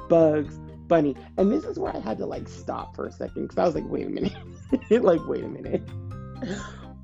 Bugs 0.08 0.58
Bunny. 0.88 1.16
And 1.36 1.50
this 1.50 1.64
is 1.64 1.78
where 1.78 1.94
I 1.94 2.00
had 2.00 2.18
to 2.18 2.26
like 2.26 2.48
stop 2.48 2.94
for 2.94 3.06
a 3.06 3.12
second 3.12 3.42
because 3.42 3.58
I 3.58 3.64
was 3.64 3.74
like, 3.74 3.88
wait 3.88 4.06
a 4.06 4.10
minute. 4.10 4.34
like, 4.90 5.26
wait 5.26 5.44
a 5.44 5.48
minute. 5.48 5.82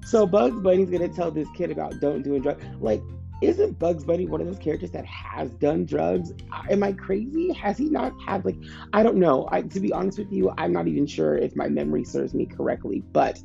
So 0.04 0.26
Bugs 0.26 0.58
Bunny's 0.60 0.90
gonna 0.90 1.08
tell 1.08 1.30
this 1.30 1.48
kid 1.54 1.70
about 1.70 2.00
don't 2.00 2.22
do 2.22 2.38
drugs. 2.38 2.64
Like, 2.80 3.02
isn't 3.40 3.78
Bugs 3.78 4.04
Bunny 4.04 4.26
one 4.26 4.40
of 4.40 4.46
those 4.46 4.58
characters 4.58 4.90
that 4.92 5.04
has 5.06 5.50
done 5.52 5.84
drugs? 5.84 6.32
Am 6.70 6.82
I 6.82 6.92
crazy? 6.92 7.52
Has 7.52 7.78
he 7.78 7.86
not 7.86 8.12
had 8.26 8.44
like 8.44 8.56
I 8.92 9.02
don't 9.02 9.16
know. 9.16 9.48
I, 9.50 9.62
to 9.62 9.80
be 9.80 9.92
honest 9.92 10.18
with 10.18 10.32
you, 10.32 10.52
I'm 10.58 10.72
not 10.72 10.86
even 10.86 11.06
sure 11.06 11.36
if 11.36 11.56
my 11.56 11.68
memory 11.68 12.04
serves 12.04 12.34
me 12.34 12.46
correctly, 12.46 13.02
but 13.12 13.40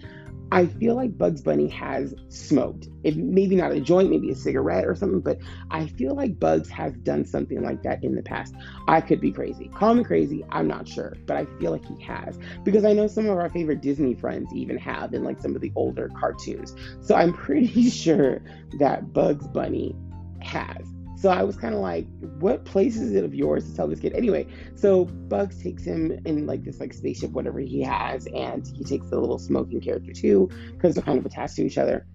I 0.52 0.66
feel 0.66 0.96
like 0.96 1.18
Bugs 1.18 1.42
Bunny 1.42 1.68
has 1.70 2.16
smoked. 2.30 2.88
It 3.04 3.18
maybe 3.18 3.56
not 3.56 3.72
a 3.72 3.82
joint, 3.82 4.10
maybe 4.10 4.32
a 4.32 4.36
cigarette 4.36 4.86
or 4.86 4.96
something, 4.96 5.20
but 5.20 5.40
I 5.72 5.88
feel 5.88 6.16
like 6.16 6.40
Bugs 6.40 6.70
has 6.70 6.94
done 6.98 7.26
something 7.26 7.62
like 7.62 7.84
that 7.84 8.04
in 8.04 8.16
the 8.16 8.22
past. 8.22 8.56
I 8.88 9.02
could 9.02 9.20
be 9.20 9.32
crazy. 9.32 9.70
Call 9.76 9.94
me 9.94 10.04
crazy, 10.04 10.46
I'm 10.50 10.68
not 10.68 10.88
sure, 10.88 11.16
but 11.26 11.36
I 11.36 11.46
feel 11.60 11.72
like 11.72 11.86
he 11.86 12.02
has. 12.04 12.40
Because 12.64 12.86
I 12.86 12.94
know 12.94 13.08
some 13.08 13.28
of 13.28 13.38
our 13.38 13.50
favorite 13.50 13.82
Disney 13.82 14.16
friends 14.16 14.52
even 14.54 14.78
have 14.78 15.14
in 15.14 15.24
like 15.24 15.42
some 15.42 15.56
of 15.56 15.62
the 15.62 15.72
older 15.76 16.10
cartoons. 16.18 16.74
So 17.02 17.16
I'm 17.16 17.34
pretty 17.48 17.90
sure 17.90 18.42
that 18.80 19.12
Bugs 19.12 19.48
Bunny 19.48 19.96
has. 20.42 20.97
So 21.18 21.30
I 21.30 21.44
was 21.44 21.58
kind 21.58 21.74
of 21.74 21.82
like, 21.82 22.06
what 22.40 22.64
place 22.64 22.96
is 22.96 23.14
it 23.14 23.24
of 23.24 23.34
yours 23.34 23.68
to 23.68 23.76
tell 23.76 23.88
this 23.88 24.00
kid? 24.00 24.14
Anyway, 24.14 24.46
so 24.76 25.06
Bugs 25.06 25.62
takes 25.62 25.84
him 25.84 26.12
in 26.26 26.46
like 26.46 26.64
this 26.64 26.80
like 26.80 26.94
spaceship, 26.94 27.32
whatever 27.32 27.60
he 27.60 27.82
has, 27.82 28.28
and 28.28 28.68
he 28.68 28.84
takes 28.84 29.10
the 29.10 29.20
little 29.20 29.40
smoking 29.40 29.82
character 29.82 30.14
too, 30.14 30.48
because 30.74 30.94
they're 30.94 31.04
kind 31.04 31.18
of 31.18 31.26
attached 31.26 31.56
to 31.56 31.66
each 31.66 31.80
other. 31.80 32.06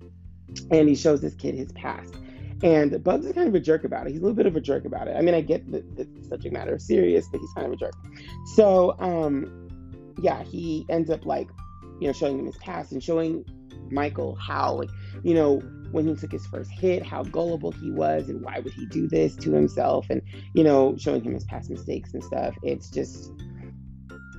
And 0.70 0.88
he 0.88 0.94
shows 0.94 1.20
this 1.20 1.34
kid 1.34 1.56
his 1.56 1.72
past. 1.72 2.14
And 2.62 3.02
Bugs 3.02 3.26
is 3.26 3.32
kind 3.32 3.48
of 3.48 3.54
a 3.56 3.60
jerk 3.60 3.82
about 3.82 4.06
it. 4.06 4.12
He's 4.12 4.20
a 4.20 4.22
little 4.22 4.36
bit 4.36 4.46
of 4.46 4.54
a 4.54 4.60
jerk 4.60 4.84
about 4.84 5.08
it. 5.08 5.16
I 5.16 5.20
mean, 5.20 5.34
I 5.34 5.40
get 5.40 5.68
that 5.72 5.96
the 5.96 6.06
subject 6.28 6.54
matter 6.54 6.76
is 6.76 6.86
serious, 6.86 7.26
but 7.28 7.40
he's 7.40 7.52
kind 7.54 7.66
of 7.66 7.72
a 7.72 7.76
jerk. 7.76 7.94
So, 8.54 8.94
um, 9.00 9.68
yeah, 10.20 10.44
he 10.44 10.86
ends 10.88 11.10
up 11.10 11.26
like, 11.26 11.48
you 12.00 12.06
know, 12.06 12.12
showing 12.12 12.38
him 12.38 12.46
his 12.46 12.56
past 12.58 12.92
and 12.92 13.02
showing 13.02 13.44
Michael 13.90 14.36
how, 14.36 14.74
like, 14.74 14.90
you 15.24 15.34
know, 15.34 15.60
when 15.92 16.06
he 16.06 16.14
took 16.16 16.32
his 16.32 16.46
first 16.46 16.70
hit, 16.70 17.04
how 17.04 17.22
gullible 17.22 17.70
he 17.70 17.90
was, 17.90 18.28
and 18.28 18.42
why 18.42 18.58
would 18.58 18.72
he 18.72 18.86
do 18.86 19.06
this 19.06 19.36
to 19.36 19.52
himself, 19.52 20.06
and 20.10 20.22
you 20.54 20.64
know, 20.64 20.96
showing 20.98 21.22
him 21.22 21.34
his 21.34 21.44
past 21.44 21.70
mistakes 21.70 22.14
and 22.14 22.24
stuff. 22.24 22.54
It's 22.62 22.90
just 22.90 23.30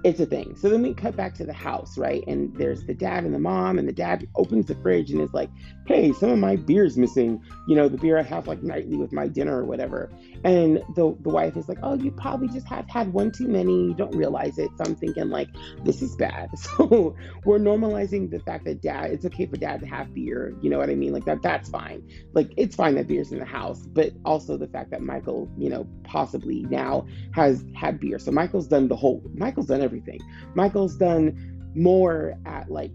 it's 0.04 0.20
a 0.20 0.26
thing. 0.26 0.56
So 0.58 0.68
then 0.68 0.82
we 0.82 0.94
cut 0.94 1.16
back 1.16 1.34
to 1.36 1.46
the 1.46 1.54
house, 1.54 1.98
right? 1.98 2.24
And 2.28 2.54
there's 2.58 2.84
the 2.84 2.94
dad 2.94 3.24
and 3.24 3.34
the 3.34 3.40
mom, 3.40 3.80
and 3.80 3.88
the 3.88 3.94
dad 3.94 4.28
opens 4.36 4.66
the 4.66 4.76
fridge 4.76 5.12
and 5.12 5.22
is 5.22 5.34
like, 5.34 5.50
"Hey, 5.88 6.12
some 6.12 6.30
of 6.30 6.40
my 6.40 6.58
beer's 6.58 6.98
missing. 6.98 7.42
You 7.68 7.78
know, 7.78 7.88
the 7.88 7.98
beer 7.98 8.18
I 8.18 8.24
have 8.24 8.48
like 8.48 8.62
nightly 8.62 8.98
with 8.98 9.14
my 9.14 9.28
dinner 9.28 9.58
or 9.58 9.66
whatever." 9.66 10.12
And 10.44 10.84
the 10.96 11.16
the 11.22 11.30
wife 11.30 11.56
is 11.58 11.70
like, 11.70 11.80
"Oh, 11.84 11.94
you 11.96 12.12
probably 12.12 12.48
just 12.50 12.68
have 12.68 12.88
had 12.90 13.14
one 13.14 13.32
too 13.32 13.48
many. 13.48 13.88
You 13.88 13.94
don't 13.94 14.16
realize 14.16 14.58
it." 14.58 14.70
So 14.78 14.84
I'm 14.86 14.96
thinking 14.96 15.30
like, 15.30 15.50
this 15.84 16.02
is 16.02 16.16
bad. 16.16 16.50
So 16.64 17.16
we're 17.46 17.60
normalizing 17.60 18.32
the 18.32 18.40
fact 18.40 18.66
that 18.66 18.82
dad, 18.82 19.12
it's 19.12 19.26
okay 19.26 19.46
for 19.46 19.58
dad 19.58 19.82
to 19.82 19.86
have 19.86 20.14
beer. 20.14 20.56
You 20.62 20.70
know 20.70 20.80
what 20.80 20.90
I 20.90 20.96
mean? 20.96 21.14
Like 21.14 21.26
that, 21.26 21.42
that's 21.42 21.70
fine. 21.70 22.08
Like 22.34 22.52
it's 22.58 22.76
fine 22.76 22.96
that 22.96 23.08
beer's 23.08 23.32
in 23.32 23.40
the 23.40 23.46
house, 23.46 23.86
but 23.86 24.12
also 24.26 24.58
the 24.58 24.68
fact 24.68 24.92
that 24.92 25.02
Michael, 25.02 25.52
you 25.58 25.70
know, 25.70 25.88
possibly 26.04 26.64
now 26.64 27.06
has 27.34 27.64
had 27.76 28.00
beer. 28.00 28.18
So 28.18 28.32
Michael's 28.32 28.68
done 28.68 28.88
the 28.88 28.96
whole. 28.96 29.22
Michael's 29.36 29.68
done 29.68 29.82
everything. 29.82 30.20
Michael's 30.56 30.96
done 30.96 31.72
more 31.76 32.36
at 32.46 32.70
like 32.70 32.92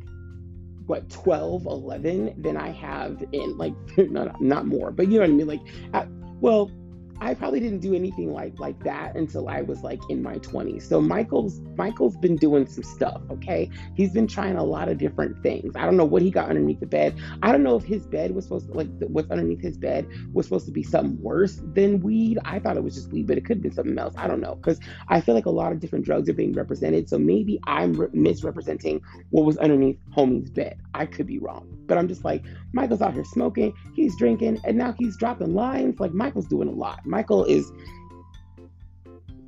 what 0.86 1.08
12 1.10 1.66
11 1.66 2.34
than 2.40 2.56
i 2.56 2.70
have 2.70 3.22
in 3.32 3.56
like 3.58 3.74
not, 4.10 4.40
not 4.40 4.66
more 4.66 4.90
but 4.90 5.08
you 5.08 5.14
know 5.14 5.20
what 5.20 5.30
i 5.30 5.32
mean 5.32 5.46
like 5.46 5.60
at, 5.92 6.08
well 6.40 6.70
I 7.20 7.34
probably 7.34 7.60
didn't 7.60 7.80
do 7.80 7.94
anything 7.94 8.32
like 8.32 8.58
like 8.58 8.78
that 8.84 9.16
until 9.16 9.48
I 9.48 9.62
was 9.62 9.82
like 9.82 10.00
in 10.08 10.22
my 10.22 10.36
20s. 10.36 10.82
So 10.82 11.00
Michael's 11.00 11.60
Michael's 11.76 12.16
been 12.16 12.36
doing 12.36 12.66
some 12.66 12.84
stuff, 12.84 13.20
okay? 13.30 13.70
He's 13.94 14.12
been 14.12 14.26
trying 14.26 14.56
a 14.56 14.64
lot 14.64 14.88
of 14.88 14.98
different 14.98 15.42
things. 15.42 15.74
I 15.76 15.84
don't 15.84 15.96
know 15.96 16.04
what 16.04 16.22
he 16.22 16.30
got 16.30 16.48
underneath 16.48 16.80
the 16.80 16.86
bed. 16.86 17.18
I 17.42 17.50
don't 17.50 17.62
know 17.62 17.76
if 17.76 17.84
his 17.84 18.06
bed 18.06 18.34
was 18.34 18.44
supposed 18.44 18.68
to 18.68 18.72
like 18.72 18.88
what's 19.08 19.30
underneath 19.30 19.60
his 19.60 19.76
bed 19.76 20.06
was 20.32 20.46
supposed 20.46 20.66
to 20.66 20.72
be 20.72 20.82
something 20.82 21.20
worse 21.20 21.60
than 21.74 22.00
weed. 22.00 22.38
I 22.44 22.58
thought 22.60 22.76
it 22.76 22.84
was 22.84 22.94
just 22.94 23.10
weed, 23.10 23.26
but 23.26 23.36
it 23.36 23.44
could 23.44 23.58
have 23.58 23.62
been 23.62 23.72
something 23.72 23.98
else. 23.98 24.14
I 24.16 24.28
don't 24.28 24.40
know 24.40 24.56
cuz 24.56 24.78
I 25.08 25.20
feel 25.20 25.34
like 25.34 25.46
a 25.46 25.50
lot 25.50 25.72
of 25.72 25.80
different 25.80 26.04
drugs 26.04 26.28
are 26.28 26.34
being 26.34 26.52
represented. 26.52 27.08
So 27.08 27.18
maybe 27.18 27.60
I'm 27.64 27.94
re- 27.94 28.08
misrepresenting 28.12 29.00
what 29.30 29.44
was 29.44 29.56
underneath 29.58 29.98
homie's 30.16 30.50
bed. 30.50 30.78
I 30.94 31.06
could 31.06 31.26
be 31.26 31.38
wrong. 31.38 31.66
But 31.86 31.98
I'm 31.98 32.06
just 32.06 32.24
like 32.24 32.44
Michael's 32.72 33.02
out 33.02 33.14
here 33.14 33.24
smoking, 33.24 33.72
he's 33.94 34.16
drinking, 34.16 34.60
and 34.64 34.76
now 34.76 34.94
he's 34.98 35.16
dropping 35.16 35.54
lines. 35.54 35.98
Like 35.98 36.12
Michael's 36.12 36.46
doing 36.46 36.68
a 36.68 36.72
lot. 36.72 37.00
Michael 37.08 37.44
is 37.44 37.70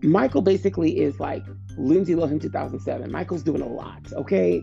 Michael 0.03 0.41
basically 0.41 0.99
is 0.99 1.21
like 1.21 1.45
Lindsay 1.77 2.15
Lohan 2.15 2.41
2007. 2.41 3.13
Michael's 3.13 3.43
doing 3.43 3.61
a 3.61 3.69
lot, 3.69 4.01
okay? 4.13 4.63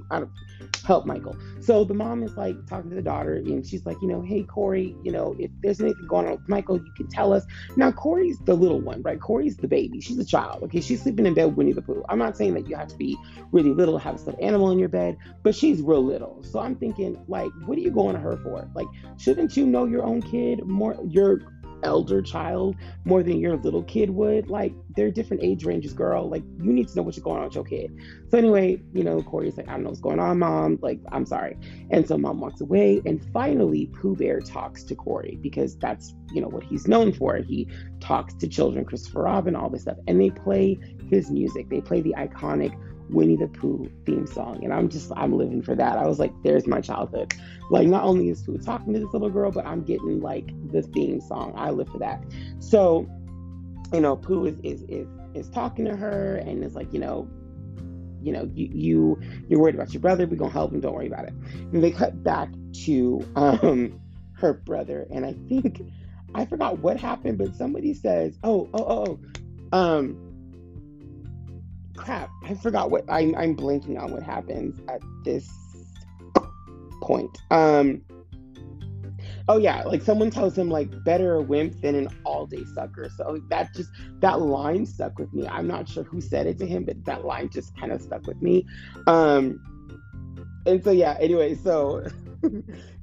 Help 0.84 1.06
Michael. 1.06 1.38
So 1.60 1.84
the 1.84 1.94
mom 1.94 2.24
is 2.24 2.36
like 2.38 2.56
talking 2.66 2.90
to 2.90 2.96
the 2.96 3.02
daughter, 3.02 3.36
and 3.36 3.66
she's 3.66 3.86
like, 3.86 3.98
you 4.02 4.08
know, 4.08 4.22
hey 4.22 4.44
Corey, 4.44 4.96
you 5.04 5.12
know, 5.12 5.36
if 5.38 5.52
there's 5.62 5.82
anything 5.82 6.08
going 6.08 6.26
on 6.26 6.34
with 6.34 6.50
Michael, 6.50 6.78
you 6.78 6.92
can 6.96 7.08
tell 7.08 7.34
us. 7.34 7.46
Now 7.76 7.92
Corey's 7.92 8.40
the 8.40 8.54
little 8.56 8.80
one, 8.80 9.02
right? 9.02 9.20
Corey's 9.20 9.58
the 9.58 9.68
baby. 9.68 10.00
She's 10.02 10.18
a 10.18 10.26
child, 10.26 10.64
okay? 10.64 10.82
She's 10.82 11.04
sleeping 11.04 11.26
in 11.26 11.34
bed 11.34 11.46
with 11.46 11.56
Winnie 11.56 11.74
the 11.74 11.82
Pooh. 11.82 12.04
I'm 12.10 12.18
not 12.18 12.38
saying 12.38 12.54
that 12.56 12.68
you 12.68 12.76
have 12.76 12.88
to 12.88 12.98
be 12.98 13.18
really 13.52 13.74
little 13.74 14.00
to 14.00 14.04
have 14.04 14.16
a 14.16 14.18
stuffed 14.18 14.40
animal 14.42 14.72
in 14.72 14.80
your 14.80 14.90
bed, 14.90 15.18
but 15.44 15.54
she's 15.54 15.82
real 15.82 16.04
little. 16.04 16.42
So 16.44 16.60
I'm 16.60 16.76
thinking, 16.76 17.24
like, 17.28 17.52
what 17.66 17.78
are 17.78 17.82
you 17.82 17.92
going 17.92 18.16
to 18.16 18.22
her 18.22 18.38
for? 18.38 18.68
Like, 18.74 18.88
shouldn't 19.18 19.56
you 19.58 19.66
know 19.66 19.86
your 19.86 20.04
own 20.04 20.22
kid 20.22 20.66
more? 20.66 20.98
Your 21.08 21.42
elder 21.84 22.22
child 22.22 22.76
more 23.06 23.24
than 23.24 23.40
your 23.40 23.58
little 23.58 23.84
kid 23.84 24.10
would. 24.10 24.50
Like 24.50 24.74
they're 24.96 25.12
different 25.12 25.44
age 25.44 25.66
ranges, 25.66 25.94
girl. 25.94 26.30
Like 26.30 26.44
you 26.62 26.72
need 26.72 26.88
to 26.90 26.96
know 26.96 27.04
what's 27.04 27.20
going 27.20 27.38
on 27.38 27.46
with 27.46 27.56
your 27.56 27.64
kid. 27.64 27.96
So 28.30 28.38
anyway, 28.38 28.82
you 28.94 29.04
know, 29.04 29.22
Corey's 29.22 29.58
like, 29.58 29.68
I 29.68 29.74
don't 29.74 29.84
know 29.84 29.90
what's 29.90 30.02
going 30.02 30.20
on, 30.20 30.40
mom. 30.40 30.80
Like, 30.82 31.00
I'm 31.12 31.26
sorry. 31.26 31.58
And 31.92 32.08
so 32.08 32.18
mom 32.18 32.40
walks 32.40 32.62
away. 32.62 33.02
And 33.06 33.24
finally, 33.32 33.88
Pooh 33.88 34.16
Bear 34.16 34.40
talks 34.40 34.84
to 34.86 34.96
Corey 34.96 35.38
because 35.42 35.78
that's, 35.78 36.14
you 36.34 36.42
know, 36.42 36.50
what 36.50 36.64
he's 36.64 36.88
known 36.88 37.14
for. 37.14 37.38
He 37.38 37.68
talks 38.00 38.34
to 38.36 38.48
children, 38.48 38.86
Christopher 38.86 39.24
Robin, 39.24 39.56
all 39.56 39.70
this 39.70 39.84
stuff. 39.84 39.98
And 40.08 40.20
they 40.20 40.30
play 40.30 40.78
his 41.10 41.32
music. 41.32 41.70
They 41.70 41.82
play 41.82 42.02
the 42.02 42.16
iconic 42.18 42.78
Winnie 43.10 43.36
the 43.36 43.48
Pooh 43.48 43.90
theme 44.06 44.28
song. 44.28 44.64
And 44.64 44.74
I'm 44.74 44.90
just, 44.90 45.12
I'm 45.16 45.34
living 45.34 45.62
for 45.62 45.76
that. 45.76 45.98
I 45.98 46.08
was 46.08 46.20
like, 46.20 46.34
there's 46.44 46.68
my 46.68 46.82
childhood. 46.82 47.34
Like, 47.70 47.88
not 47.88 48.04
only 48.04 48.30
is 48.30 48.42
Pooh 48.44 48.58
talking 48.58 48.94
to 48.94 49.00
this 49.00 49.10
little 49.14 49.30
girl, 49.30 49.52
but 49.52 49.66
I'm 49.66 49.84
getting 49.84 50.22
like 50.22 50.48
the 50.72 50.82
theme 50.82 51.22
song. 51.22 51.54
I 51.56 51.70
live 51.72 51.90
for 51.90 52.00
that. 52.00 52.24
So, 52.60 53.08
you 53.94 54.02
know, 54.02 54.16
Pooh 54.16 54.46
is, 54.46 54.60
is, 54.64 54.84
is, 54.84 55.08
is 55.34 55.50
talking 55.50 55.86
to 55.86 55.96
her 55.96 56.38
and 56.38 56.64
it's 56.64 56.76
like, 56.76 56.92
you 56.94 57.00
know, 57.00 57.30
you 58.22 58.34
know, 58.34 58.50
you, 58.54 58.70
you 58.74 59.22
you're 59.48 59.60
worried 59.60 59.76
about 59.76 59.94
your 59.94 60.02
brother. 60.02 60.26
We're 60.26 60.36
gonna 60.38 60.52
help 60.52 60.74
him. 60.74 60.82
Don't 60.82 60.94
worry 60.94 61.08
about 61.08 61.26
it. 61.26 61.34
And 61.72 61.84
they 61.84 61.92
cut 61.92 62.24
back 62.24 62.50
to 62.86 63.26
um 63.36 64.02
her 64.34 64.54
brother, 64.54 65.08
and 65.12 65.26
I 65.26 65.34
think 65.48 65.82
I 66.36 66.46
forgot 66.46 66.80
what 66.80 67.00
happened, 67.00 67.38
but 67.38 67.56
somebody 67.56 67.94
says, 67.94 68.38
"Oh, 68.44 68.70
oh, 68.74 68.84
oh, 68.84 69.20
oh 69.72 69.78
um, 69.78 70.27
crap, 71.98 72.30
I 72.44 72.54
forgot 72.54 72.90
what 72.92 73.04
I'm 73.10 73.36
I'm 73.36 73.56
blanking 73.56 74.02
on 74.02 74.12
what 74.12 74.24
happens 74.24 74.80
at 74.88 75.02
this 75.24 75.50
point. 77.02 77.38
Um 77.52 78.02
oh 79.50 79.58
yeah, 79.58 79.84
like 79.84 80.02
someone 80.02 80.30
tells 80.30 80.58
him 80.58 80.70
like 80.70 81.04
better 81.04 81.36
a 81.36 81.42
wimp 81.42 81.82
than 81.82 81.96
an 81.96 82.10
all-day 82.26 82.64
sucker. 82.74 83.10
So 83.18 83.42
that 83.50 83.74
just 83.74 83.92
that 84.20 84.42
line 84.42 84.86
stuck 84.86 85.20
with 85.20 85.34
me. 85.34 85.48
I'm 85.48 85.68
not 85.68 85.90
sure 85.90 86.04
who 86.04 86.22
said 86.22 86.48
it 86.48 86.58
to 86.60 86.66
him, 86.66 86.86
but 86.86 87.04
that 87.06 87.26
line 87.26 87.50
just 87.50 87.78
kind 87.78 87.92
of 87.92 88.02
stuck 88.02 88.26
with 88.28 88.42
me. 88.42 88.66
Um 89.08 89.62
and 90.66 90.84
so 90.84 90.92
yeah, 90.92 91.18
anyway, 91.20 91.56
so 91.56 92.06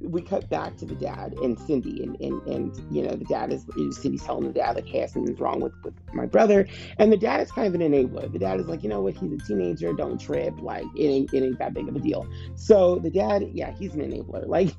we 0.01 0.23
cut 0.23 0.49
back 0.49 0.77
to 0.79 0.85
the 0.85 0.95
dad 0.95 1.35
and 1.43 1.59
Cindy, 1.59 2.03
and, 2.03 2.21
and, 2.21 2.43
and 2.47 2.95
you 2.95 3.03
know, 3.03 3.15
the 3.15 3.25
dad 3.25 3.53
is, 3.53 3.65
Cindy's 3.97 4.23
telling 4.23 4.47
the 4.47 4.53
dad, 4.53 4.77
like, 4.77 4.87
hey, 4.87 5.07
something's 5.07 5.41
wrong 5.41 5.61
with, 5.61 5.73
with 5.83 5.95
my 6.13 6.27
brother. 6.27 6.67
And 6.99 7.13
the 7.13 7.17
dad 7.17 7.41
is 7.41 7.51
kind 7.51 7.67
of 7.67 7.81
an 7.81 7.93
enabler. 7.93 8.31
The 8.33 8.39
dad 8.39 8.61
is 8.61 8.67
like, 8.67 8.83
you 8.83 8.89
know 8.89 9.01
what, 9.01 9.17
he's 9.17 9.33
a 9.33 9.39
teenager, 9.39 9.93
don't 9.93 10.21
trip, 10.21 10.55
like, 10.61 10.85
it 10.97 11.07
ain't, 11.07 11.33
it 11.33 11.43
ain't 11.43 11.59
that 11.59 11.75
big 11.75 11.89
of 11.89 11.97
a 11.97 12.01
deal. 12.01 12.27
So 12.55 12.99
the 12.99 13.11
dad, 13.11 13.49
yeah, 13.53 13.73
he's 13.73 13.95
an 13.95 14.01
enabler. 14.01 14.45
Like, 14.55 14.77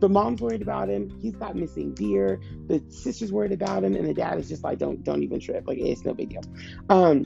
the 0.00 0.10
mom's 0.10 0.42
worried 0.42 0.60
about 0.60 0.90
him, 0.90 1.18
he's 1.22 1.34
got 1.36 1.56
missing 1.56 1.94
beer, 1.94 2.38
the 2.66 2.82
sister's 2.90 3.32
worried 3.32 3.52
about 3.52 3.82
him, 3.82 3.96
and 3.96 4.06
the 4.06 4.12
dad 4.12 4.38
is 4.38 4.46
just 4.46 4.62
like, 4.62 4.78
don't, 4.78 5.02
don't 5.04 5.22
even 5.22 5.40
trip, 5.40 5.66
like, 5.66 5.78
it's 5.78 6.04
no 6.04 6.12
big 6.12 6.28
deal. 6.28 6.42
Um, 6.90 7.24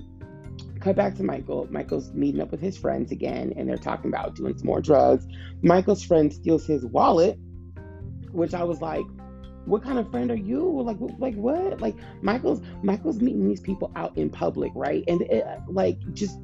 cut 0.80 0.96
back 0.96 1.14
to 1.16 1.22
Michael. 1.22 1.68
Michael's 1.70 2.12
meeting 2.12 2.40
up 2.40 2.50
with 2.50 2.60
his 2.60 2.76
friends 2.76 3.12
again, 3.12 3.52
and 3.56 3.68
they're 3.68 3.76
talking 3.76 4.10
about 4.10 4.34
doing 4.34 4.56
some 4.56 4.66
more 4.66 4.80
drugs. 4.80 5.26
Michael's 5.62 6.02
friend 6.02 6.32
steals 6.32 6.66
his 6.66 6.84
wallet, 6.86 7.38
which 8.32 8.54
I 8.54 8.64
was 8.64 8.80
like, 8.80 9.04
"What 9.66 9.82
kind 9.82 9.98
of 9.98 10.10
friend 10.10 10.30
are 10.30 10.36
you? 10.36 10.80
Like, 10.80 10.96
like 11.18 11.34
what? 11.34 11.80
Like 11.80 11.96
Michael's 12.22 12.60
Michael's 12.82 13.20
meeting 13.20 13.46
these 13.48 13.60
people 13.60 13.92
out 13.96 14.16
in 14.16 14.30
public, 14.30 14.72
right? 14.74 15.04
And 15.06 15.22
it, 15.22 15.46
like 15.68 15.98
just." 16.14 16.38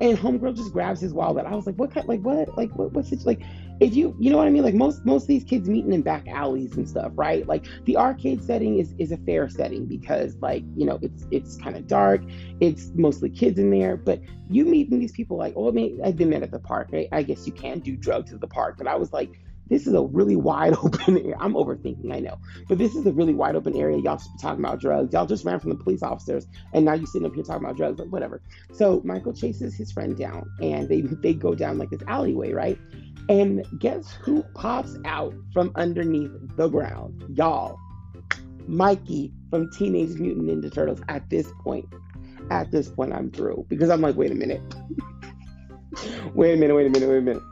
And 0.00 0.18
homegirl 0.18 0.56
just 0.56 0.72
grabs 0.72 1.00
his 1.00 1.12
wallet. 1.12 1.46
I 1.46 1.54
was 1.54 1.66
like, 1.66 1.76
"What 1.76 1.92
kind? 1.92 2.08
Like 2.08 2.22
what? 2.22 2.56
Like 2.56 2.70
what? 2.76 2.92
What's 2.92 3.12
it 3.12 3.24
like?" 3.26 3.42
If 3.82 3.96
you 3.96 4.14
you 4.20 4.30
know 4.30 4.36
what 4.36 4.46
I 4.46 4.50
mean, 4.50 4.62
like 4.62 4.74
most 4.74 5.04
most 5.04 5.22
of 5.22 5.28
these 5.28 5.42
kids 5.42 5.68
meeting 5.68 5.92
in 5.92 6.02
back 6.02 6.28
alleys 6.28 6.76
and 6.76 6.88
stuff, 6.88 7.10
right? 7.16 7.46
Like 7.48 7.66
the 7.84 7.96
arcade 7.96 8.42
setting 8.42 8.78
is 8.78 8.94
is 8.98 9.10
a 9.10 9.16
fair 9.16 9.48
setting 9.48 9.86
because 9.86 10.36
like 10.40 10.62
you 10.76 10.86
know 10.86 11.00
it's 11.02 11.26
it's 11.32 11.56
kind 11.56 11.76
of 11.76 11.88
dark, 11.88 12.22
it's 12.60 12.92
mostly 12.94 13.28
kids 13.28 13.58
in 13.58 13.70
there, 13.70 13.96
but 13.96 14.20
you 14.48 14.64
meeting 14.64 15.00
these 15.00 15.12
people 15.12 15.36
like, 15.36 15.54
oh, 15.56 15.68
I 15.68 15.72
mean, 15.72 16.00
I've 16.04 16.16
been 16.16 16.30
met 16.30 16.42
at 16.42 16.52
the 16.52 16.60
park. 16.60 16.90
Right? 16.92 17.08
I 17.10 17.24
guess 17.24 17.44
you 17.44 17.52
can 17.52 17.80
do 17.80 17.96
drugs 17.96 18.32
at 18.32 18.40
the 18.40 18.46
park, 18.46 18.76
but 18.78 18.86
I 18.86 18.96
was 18.96 19.12
like. 19.12 19.38
This 19.68 19.86
is 19.86 19.94
a 19.94 20.02
really 20.02 20.36
wide 20.36 20.74
open 20.82 21.16
area. 21.16 21.36
I'm 21.40 21.54
overthinking, 21.54 22.12
I 22.12 22.18
know. 22.18 22.36
But 22.68 22.76
this 22.76 22.94
is 22.94 23.06
a 23.06 23.12
really 23.12 23.32
wide 23.32 23.56
open 23.56 23.74
area. 23.74 23.96
Y'all 23.96 24.18
just 24.18 24.28
talking 24.38 24.62
about 24.62 24.80
drugs. 24.80 25.14
Y'all 25.14 25.24
just 25.24 25.46
ran 25.46 25.60
from 25.60 25.70
the 25.70 25.76
police 25.76 26.02
officers 26.02 26.46
and 26.74 26.84
now 26.84 26.92
you're 26.92 27.06
sitting 27.06 27.26
up 27.26 27.34
here 27.34 27.44
talking 27.44 27.64
about 27.64 27.78
drugs, 27.78 27.96
but 27.96 28.08
whatever. 28.08 28.42
So 28.72 29.00
Michael 29.02 29.32
chases 29.32 29.74
his 29.74 29.90
friend 29.90 30.14
down 30.14 30.50
and 30.60 30.90
they 30.90 31.00
they 31.00 31.32
go 31.32 31.54
down 31.54 31.78
like 31.78 31.88
this 31.88 32.02
alleyway, 32.06 32.52
right? 32.52 32.78
And 33.28 33.64
guess 33.78 34.12
who 34.12 34.42
pops 34.54 34.96
out 35.04 35.34
from 35.52 35.72
underneath 35.76 36.32
the 36.56 36.68
ground? 36.68 37.24
Y'all, 37.34 37.78
Mikey 38.66 39.32
from 39.50 39.70
Teenage 39.70 40.18
Mutant 40.18 40.48
Ninja 40.48 40.72
Turtles 40.72 41.00
at 41.08 41.28
this 41.30 41.50
point. 41.62 41.86
At 42.50 42.70
this 42.70 42.88
point, 42.88 43.12
I'm 43.12 43.30
through 43.30 43.66
because 43.68 43.88
I'm 43.88 44.00
like, 44.00 44.16
wait 44.16 44.32
a 44.32 44.34
minute. 44.34 44.60
wait 46.34 46.54
a 46.54 46.56
minute, 46.56 46.74
wait 46.74 46.86
a 46.86 46.90
minute, 46.90 47.08
wait 47.08 47.18
a 47.18 47.20
minute. 47.20 47.42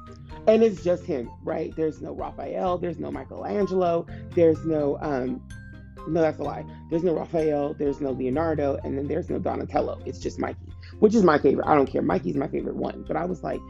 And 0.47 0.62
it's 0.62 0.83
just 0.83 1.05
him, 1.05 1.31
right? 1.45 1.75
There's 1.77 2.00
no 2.00 2.12
Raphael, 2.12 2.79
there's 2.79 2.99
no 2.99 3.11
Michelangelo, 3.11 4.07
there's 4.35 4.65
no, 4.65 4.99
um, 5.00 5.47
no, 6.09 6.21
that's 6.21 6.39
a 6.39 6.43
lie. 6.43 6.65
There's 6.89 7.05
no 7.05 7.15
Raphael, 7.15 7.75
there's 7.75 8.00
no 8.00 8.11
Leonardo, 8.11 8.79
and 8.83 8.97
then 8.97 9.07
there's 9.07 9.29
no 9.29 9.39
Donatello. 9.39 10.00
It's 10.07 10.19
just 10.19 10.39
Mikey, 10.39 10.73
which 10.99 11.15
is 11.15 11.23
my 11.23 11.39
favorite. 11.39 11.67
I 11.67 11.75
don't 11.75 11.87
care. 11.87 12.03
Mikey's 12.03 12.37
my 12.37 12.49
favorite 12.49 12.77
one. 12.77 13.05
But 13.07 13.17
I 13.17 13.27
was 13.27 13.43
like, 13.43 13.61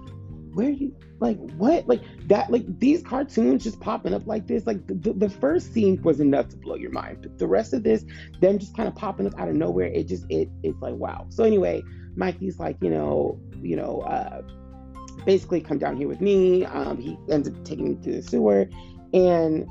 where 0.54 0.70
you 0.70 0.94
like 1.20 1.38
what? 1.52 1.86
Like 1.86 2.02
that 2.28 2.50
like 2.50 2.78
these 2.78 3.02
cartoons 3.02 3.64
just 3.64 3.80
popping 3.80 4.14
up 4.14 4.26
like 4.26 4.46
this 4.46 4.66
like 4.66 4.86
the, 4.86 5.12
the 5.12 5.28
first 5.28 5.72
scene 5.72 6.00
was 6.02 6.20
enough 6.20 6.48
to 6.48 6.56
blow 6.56 6.76
your 6.76 6.90
mind. 6.90 7.18
But 7.22 7.38
the 7.38 7.46
rest 7.46 7.72
of 7.72 7.82
this 7.82 8.04
them 8.40 8.58
just 8.58 8.76
kind 8.76 8.88
of 8.88 8.94
popping 8.94 9.26
up 9.26 9.38
out 9.38 9.48
of 9.48 9.54
nowhere 9.54 9.86
it 9.86 10.08
just 10.08 10.24
it 10.28 10.48
it's 10.62 10.80
like 10.80 10.94
wow. 10.94 11.26
So 11.30 11.44
anyway 11.44 11.82
mikey's 12.16 12.58
like 12.58 12.76
you 12.80 12.90
know 12.90 13.38
you 13.62 13.76
know 13.76 14.00
uh 14.00 14.42
basically 15.24 15.60
come 15.60 15.78
down 15.78 15.96
here 15.96 16.08
with 16.08 16.20
me 16.20 16.64
um 16.64 17.00
he 17.00 17.16
ends 17.30 17.48
up 17.48 17.64
taking 17.64 17.90
me 17.90 17.94
to 18.02 18.16
the 18.16 18.22
sewer 18.22 18.68
and 19.12 19.68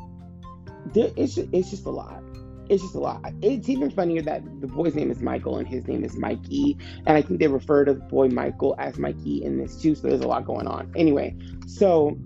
there, 0.93 1.11
it's 1.15 1.35
just, 1.35 1.49
it's 1.51 1.69
just 1.69 1.85
a 1.85 1.89
lot. 1.89 2.18
It's 2.69 2.83
just 2.83 2.95
a 2.95 2.99
lot. 2.99 3.21
It's 3.41 3.67
even 3.67 3.89
funnier 3.89 4.21
that 4.21 4.43
the 4.61 4.67
boy's 4.67 4.95
name 4.95 5.09
is 5.09 5.21
Michael 5.21 5.57
and 5.57 5.67
his 5.67 5.87
name 5.87 6.03
is 6.03 6.15
Mikey, 6.15 6.77
and 7.05 7.17
I 7.17 7.21
think 7.21 7.39
they 7.39 7.47
refer 7.47 7.85
to 7.85 7.95
the 7.95 7.99
boy 7.99 8.27
Michael 8.29 8.75
as 8.77 8.97
Mikey 8.97 9.43
in 9.43 9.57
this 9.57 9.81
too. 9.81 9.95
So 9.95 10.07
there's 10.07 10.21
a 10.21 10.27
lot 10.27 10.45
going 10.45 10.67
on. 10.67 10.91
Anyway, 10.95 11.35
so 11.67 12.17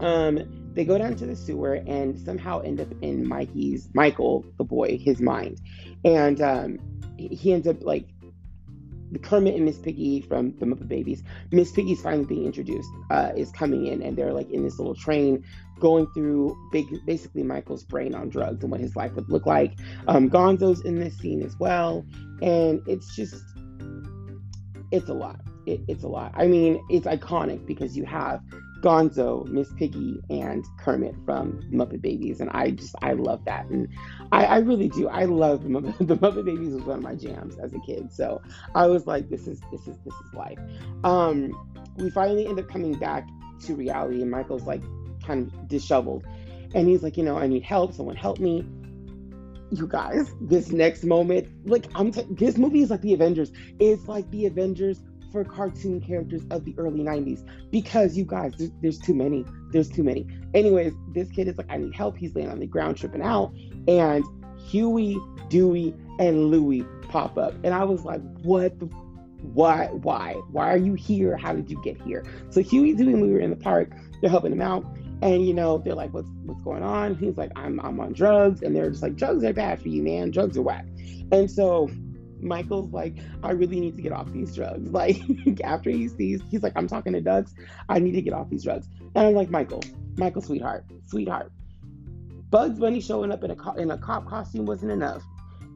um, 0.00 0.72
they 0.72 0.84
go 0.84 0.96
down 0.96 1.14
to 1.16 1.26
the 1.26 1.36
sewer 1.36 1.74
and 1.86 2.18
somehow 2.18 2.60
end 2.60 2.80
up 2.80 2.88
in 3.02 3.28
Mikey's 3.28 3.90
Michael, 3.94 4.44
the 4.56 4.64
boy, 4.64 4.98
his 4.98 5.20
mind, 5.20 5.60
and 6.04 6.40
um, 6.40 6.78
he 7.18 7.52
ends 7.52 7.68
up 7.68 7.82
like 7.82 8.08
Kermit 9.18 9.54
and 9.54 9.64
Miss 9.64 9.78
Piggy 9.78 10.20
from 10.20 10.56
the 10.58 10.66
Muppet 10.66 10.88
Babies. 10.88 11.22
Miss 11.52 11.72
Piggy's 11.72 12.00
finally 12.00 12.24
being 12.24 12.46
introduced, 12.46 12.90
uh, 13.10 13.32
is 13.36 13.50
coming 13.50 13.86
in, 13.86 14.02
and 14.02 14.16
they're 14.16 14.32
like 14.32 14.50
in 14.50 14.62
this 14.62 14.78
little 14.78 14.94
train 14.94 15.44
going 15.80 16.06
through 16.14 16.56
big, 16.72 16.86
basically 17.06 17.42
Michael's 17.42 17.84
brain 17.84 18.14
on 18.14 18.28
drugs 18.28 18.62
and 18.62 18.70
what 18.70 18.80
his 18.80 18.96
life 18.96 19.12
would 19.14 19.28
look 19.28 19.46
like. 19.46 19.74
Um, 20.08 20.30
Gonzo's 20.30 20.80
in 20.84 21.00
this 21.00 21.16
scene 21.18 21.42
as 21.42 21.56
well, 21.58 22.04
and 22.42 22.80
it's 22.86 23.14
just, 23.16 23.42
it's 24.90 25.08
a 25.08 25.14
lot. 25.14 25.40
It, 25.66 25.80
it's 25.88 26.04
a 26.04 26.08
lot. 26.08 26.32
I 26.34 26.46
mean, 26.46 26.84
it's 26.90 27.06
iconic 27.06 27.66
because 27.66 27.96
you 27.96 28.04
have 28.04 28.40
Gonzo, 28.84 29.46
Miss 29.46 29.72
Piggy, 29.72 30.20
and 30.28 30.62
Kermit 30.78 31.14
from 31.24 31.62
Muppet 31.72 32.02
Babies, 32.02 32.40
and 32.40 32.50
I 32.50 32.72
just 32.72 32.94
I 33.00 33.14
love 33.14 33.42
that, 33.46 33.64
and 33.70 33.88
I, 34.30 34.44
I 34.44 34.58
really 34.58 34.90
do. 34.90 35.08
I 35.08 35.24
love 35.24 35.62
the 35.62 35.70
Muppet, 35.70 35.96
the 36.06 36.16
Muppet 36.16 36.44
Babies 36.44 36.74
was 36.74 36.82
one 36.82 36.98
of 36.98 37.02
my 37.02 37.14
jams 37.14 37.56
as 37.56 37.72
a 37.72 37.78
kid, 37.80 38.12
so 38.12 38.42
I 38.74 38.86
was 38.86 39.06
like, 39.06 39.30
this 39.30 39.46
is 39.46 39.62
this 39.72 39.88
is 39.88 39.96
this 40.04 40.12
is 40.12 40.34
life. 40.34 40.58
Um, 41.02 41.50
we 41.96 42.10
finally 42.10 42.46
end 42.46 42.60
up 42.60 42.68
coming 42.68 42.92
back 42.92 43.26
to 43.62 43.74
reality, 43.74 44.20
and 44.20 44.30
Michael's 44.30 44.64
like 44.64 44.82
kind 45.24 45.50
of 45.50 45.66
disheveled, 45.66 46.26
and 46.74 46.86
he's 46.86 47.02
like, 47.02 47.16
you 47.16 47.24
know, 47.24 47.38
I 47.38 47.46
need 47.46 47.62
help. 47.62 47.94
Someone 47.94 48.16
help 48.16 48.38
me 48.38 48.66
you 49.70 49.88
guys, 49.88 50.30
this 50.40 50.70
next 50.70 51.04
moment, 51.04 51.48
like 51.66 51.86
I'm, 51.94 52.12
t- 52.12 52.26
this 52.30 52.58
movie 52.58 52.82
is 52.82 52.90
like 52.90 53.00
the 53.00 53.14
Avengers. 53.14 53.50
It's 53.80 54.06
like 54.06 54.30
the 54.30 54.46
Avengers 54.46 55.00
for 55.34 55.44
cartoon 55.44 56.00
characters 56.00 56.42
of 56.52 56.64
the 56.64 56.72
early 56.78 57.00
90s 57.00 57.44
because 57.72 58.16
you 58.16 58.24
guys, 58.24 58.52
there's, 58.56 58.70
there's 58.80 58.98
too 59.00 59.14
many. 59.14 59.44
There's 59.72 59.88
too 59.88 60.04
many. 60.04 60.28
Anyways, 60.54 60.92
this 61.12 61.28
kid 61.28 61.48
is 61.48 61.58
like, 61.58 61.66
I 61.68 61.76
need 61.76 61.92
help. 61.92 62.16
He's 62.16 62.36
laying 62.36 62.50
on 62.50 62.60
the 62.60 62.68
ground, 62.68 62.96
tripping 62.96 63.20
out. 63.20 63.52
And 63.88 64.24
Huey, 64.68 65.18
Dewey, 65.48 65.92
and 66.20 66.52
Louie 66.52 66.84
pop 67.08 67.36
up. 67.36 67.52
And 67.64 67.74
I 67.74 67.82
was 67.82 68.04
like, 68.04 68.20
what 68.42 68.78
the 68.78 68.86
why 69.52 69.88
why 69.88 70.32
why 70.52 70.72
are 70.72 70.78
you 70.78 70.94
here 70.94 71.36
how 71.36 71.52
did 71.52 71.70
you 71.70 71.78
get 71.84 72.00
here 72.00 72.24
so 72.48 72.62
huey 72.62 72.94
dewey 72.94 73.12
and 73.12 73.20
louie 73.20 73.34
were 73.34 73.40
in 73.40 73.50
the 73.50 73.56
park 73.56 73.90
they're 74.22 74.30
helping 74.30 74.50
him 74.50 74.62
out 74.62 74.82
and 75.20 75.46
you 75.46 75.52
know 75.52 75.76
they're 75.76 75.94
like 75.94 76.14
what's 76.14 76.30
what's 76.46 76.62
going 76.62 76.82
on 76.82 77.14
he's 77.14 77.36
like 77.36 77.50
i'm 77.54 77.78
i'm 77.80 78.00
on 78.00 78.14
drugs 78.14 78.62
and 78.62 78.74
they're 78.74 78.88
just 78.88 79.02
like 79.02 79.16
drugs 79.16 79.44
are 79.44 79.52
bad 79.52 79.78
for 79.82 79.88
you 79.88 80.02
man 80.02 80.30
drugs 80.30 80.56
are 80.56 80.62
whack 80.62 80.86
and 81.30 81.50
so 81.50 81.90
Michael's 82.44 82.92
like, 82.92 83.14
I 83.42 83.52
really 83.52 83.80
need 83.80 83.96
to 83.96 84.02
get 84.02 84.12
off 84.12 84.30
these 84.32 84.54
drugs. 84.54 84.88
Like 84.94 85.20
after 85.64 85.90
he 85.90 86.08
sees, 86.08 86.40
he's 86.50 86.62
like, 86.62 86.74
I'm 86.76 86.86
talking 86.86 87.12
to 87.14 87.20
Ducks. 87.20 87.54
I 87.88 87.98
need 87.98 88.12
to 88.12 88.22
get 88.22 88.32
off 88.32 88.48
these 88.48 88.62
drugs. 88.62 88.88
And 89.14 89.26
I'm 89.26 89.34
like, 89.34 89.50
Michael, 89.50 89.82
Michael, 90.16 90.42
sweetheart, 90.42 90.84
sweetheart. 91.06 91.50
Bugs 92.50 92.78
Bunny 92.78 93.00
showing 93.00 93.32
up 93.32 93.42
in 93.42 93.50
a 93.50 93.74
in 93.74 93.90
a 93.90 93.98
cop 93.98 94.28
costume 94.28 94.66
wasn't 94.66 94.92
enough. 94.92 95.24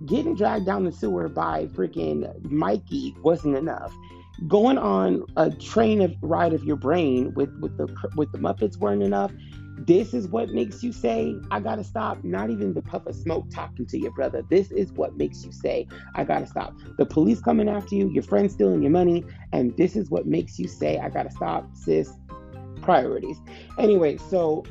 Getting 0.06 0.36
dragged 0.36 0.64
down 0.64 0.84
the 0.84 0.92
sewer 0.92 1.28
by 1.28 1.66
freaking 1.66 2.48
Mikey 2.48 3.16
wasn't 3.22 3.56
enough. 3.56 3.92
Going 4.46 4.78
on 4.78 5.24
a 5.36 5.50
train 5.50 6.00
of 6.00 6.14
ride 6.22 6.52
of 6.52 6.62
your 6.62 6.76
brain 6.76 7.34
with 7.34 7.50
with 7.58 7.76
the 7.76 7.88
with 8.14 8.30
the 8.30 8.38
Muppets 8.38 8.76
weren't 8.76 9.02
enough. 9.02 9.32
This 9.86 10.14
is 10.14 10.28
what 10.28 10.50
makes 10.50 10.82
you 10.82 10.92
say, 10.92 11.34
I 11.50 11.60
gotta 11.60 11.84
stop. 11.84 12.22
Not 12.24 12.50
even 12.50 12.74
the 12.74 12.82
puff 12.82 13.06
of 13.06 13.14
smoke 13.14 13.50
talking 13.50 13.86
to 13.86 13.98
your 13.98 14.12
brother. 14.12 14.42
This 14.50 14.70
is 14.70 14.92
what 14.92 15.16
makes 15.16 15.44
you 15.44 15.52
say, 15.52 15.86
I 16.14 16.24
gotta 16.24 16.46
stop. 16.46 16.74
The 16.96 17.06
police 17.06 17.40
coming 17.40 17.68
after 17.68 17.94
you, 17.94 18.10
your 18.10 18.22
friends 18.22 18.54
stealing 18.54 18.82
your 18.82 18.90
money, 18.90 19.24
and 19.52 19.76
this 19.76 19.96
is 19.96 20.10
what 20.10 20.26
makes 20.26 20.58
you 20.58 20.68
say, 20.68 20.98
I 20.98 21.08
gotta 21.08 21.30
stop, 21.30 21.68
sis. 21.74 22.12
Priorities. 22.82 23.38
Anyway, 23.78 24.16
so 24.16 24.64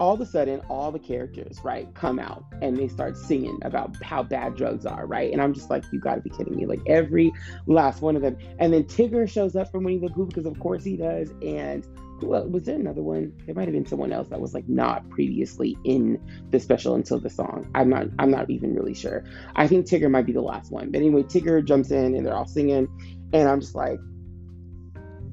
all 0.00 0.14
of 0.14 0.20
a 0.20 0.26
sudden, 0.26 0.60
all 0.68 0.90
the 0.90 0.98
characters, 0.98 1.60
right, 1.62 1.92
come 1.94 2.18
out 2.18 2.44
and 2.62 2.76
they 2.76 2.88
start 2.88 3.16
singing 3.16 3.58
about 3.62 3.94
how 4.02 4.22
bad 4.22 4.56
drugs 4.56 4.86
are, 4.86 5.06
right? 5.06 5.32
And 5.32 5.40
I'm 5.40 5.54
just 5.54 5.70
like, 5.70 5.84
you 5.92 6.00
gotta 6.00 6.20
be 6.20 6.30
kidding 6.30 6.56
me. 6.56 6.66
Like 6.66 6.80
every 6.86 7.32
last 7.66 8.02
one 8.02 8.16
of 8.16 8.22
them. 8.22 8.36
And 8.58 8.72
then 8.72 8.84
Tigger 8.84 9.28
shows 9.28 9.54
up 9.54 9.70
from 9.70 9.84
Winnie 9.84 9.98
the 9.98 10.10
Pooh 10.10 10.26
because, 10.26 10.46
of 10.46 10.58
course, 10.58 10.84
he 10.84 10.96
does. 10.96 11.30
And 11.42 11.86
well, 12.22 12.48
was 12.48 12.64
there 12.64 12.76
another 12.76 13.02
one? 13.02 13.32
There 13.44 13.54
might 13.54 13.64
have 13.64 13.72
been 13.72 13.86
someone 13.86 14.12
else 14.12 14.28
that 14.28 14.40
was 14.40 14.54
like 14.54 14.68
not 14.68 15.08
previously 15.10 15.76
in 15.84 16.20
the 16.50 16.60
special 16.60 16.94
until 16.94 17.18
the 17.18 17.30
song. 17.30 17.70
I'm 17.74 17.88
not. 17.88 18.06
I'm 18.18 18.30
not 18.30 18.50
even 18.50 18.74
really 18.74 18.94
sure. 18.94 19.24
I 19.56 19.66
think 19.66 19.86
Tigger 19.86 20.10
might 20.10 20.26
be 20.26 20.32
the 20.32 20.40
last 20.40 20.70
one. 20.70 20.90
But 20.90 20.98
anyway, 20.98 21.22
Tigger 21.22 21.64
jumps 21.64 21.90
in 21.90 22.14
and 22.14 22.24
they're 22.24 22.34
all 22.34 22.46
singing, 22.46 22.88
and 23.32 23.48
I'm 23.48 23.60
just 23.60 23.74
like, 23.74 23.98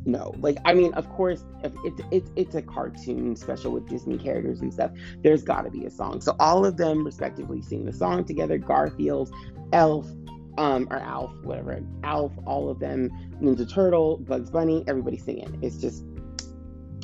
no. 0.05 0.33
Like, 0.39 0.57
I 0.65 0.73
mean, 0.73 0.93
of 0.93 1.07
course, 1.09 1.43
if 1.63 1.71
it's 1.85 2.01
it's 2.11 2.31
it's 2.35 2.55
a 2.55 2.61
cartoon 2.61 3.35
special 3.35 3.71
with 3.71 3.87
Disney 3.87 4.17
characters 4.17 4.61
and 4.61 4.73
stuff. 4.73 4.91
There's 5.23 5.43
got 5.43 5.61
to 5.61 5.69
be 5.69 5.85
a 5.85 5.91
song. 5.91 6.21
So 6.21 6.35
all 6.39 6.65
of 6.65 6.77
them 6.77 7.05
respectively 7.05 7.61
sing 7.61 7.85
the 7.85 7.93
song 7.93 8.25
together. 8.25 8.57
Garfield, 8.57 9.31
Elf, 9.71 10.07
um, 10.57 10.87
or 10.89 10.97
Alf, 10.97 11.31
whatever. 11.43 11.81
Alf, 12.03 12.31
all 12.45 12.69
of 12.69 12.79
them, 12.79 13.09
Ninja 13.41 13.71
Turtle, 13.71 14.17
Bugs 14.17 14.49
Bunny, 14.49 14.83
everybody 14.87 15.17
singing. 15.17 15.59
It's 15.61 15.77
just 15.77 16.03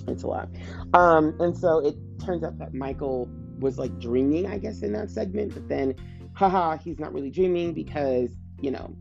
it's 0.07 0.23
a 0.23 0.27
lot. 0.27 0.49
Um, 0.93 1.35
and 1.39 1.55
so 1.57 1.79
it 1.79 1.95
turns 2.23 2.43
out 2.43 2.57
that 2.59 2.73
Michael 2.73 3.29
was 3.59 3.77
like 3.77 3.97
dreaming, 3.99 4.45
I 4.45 4.57
guess, 4.57 4.81
in 4.81 4.93
that 4.93 5.09
segment, 5.09 5.53
but 5.53 5.67
then, 5.67 5.95
haha, 6.33 6.77
he's 6.77 6.99
not 6.99 7.13
really 7.13 7.31
dreaming 7.31 7.73
because, 7.73 8.31
you 8.61 8.71
know, 8.71 8.95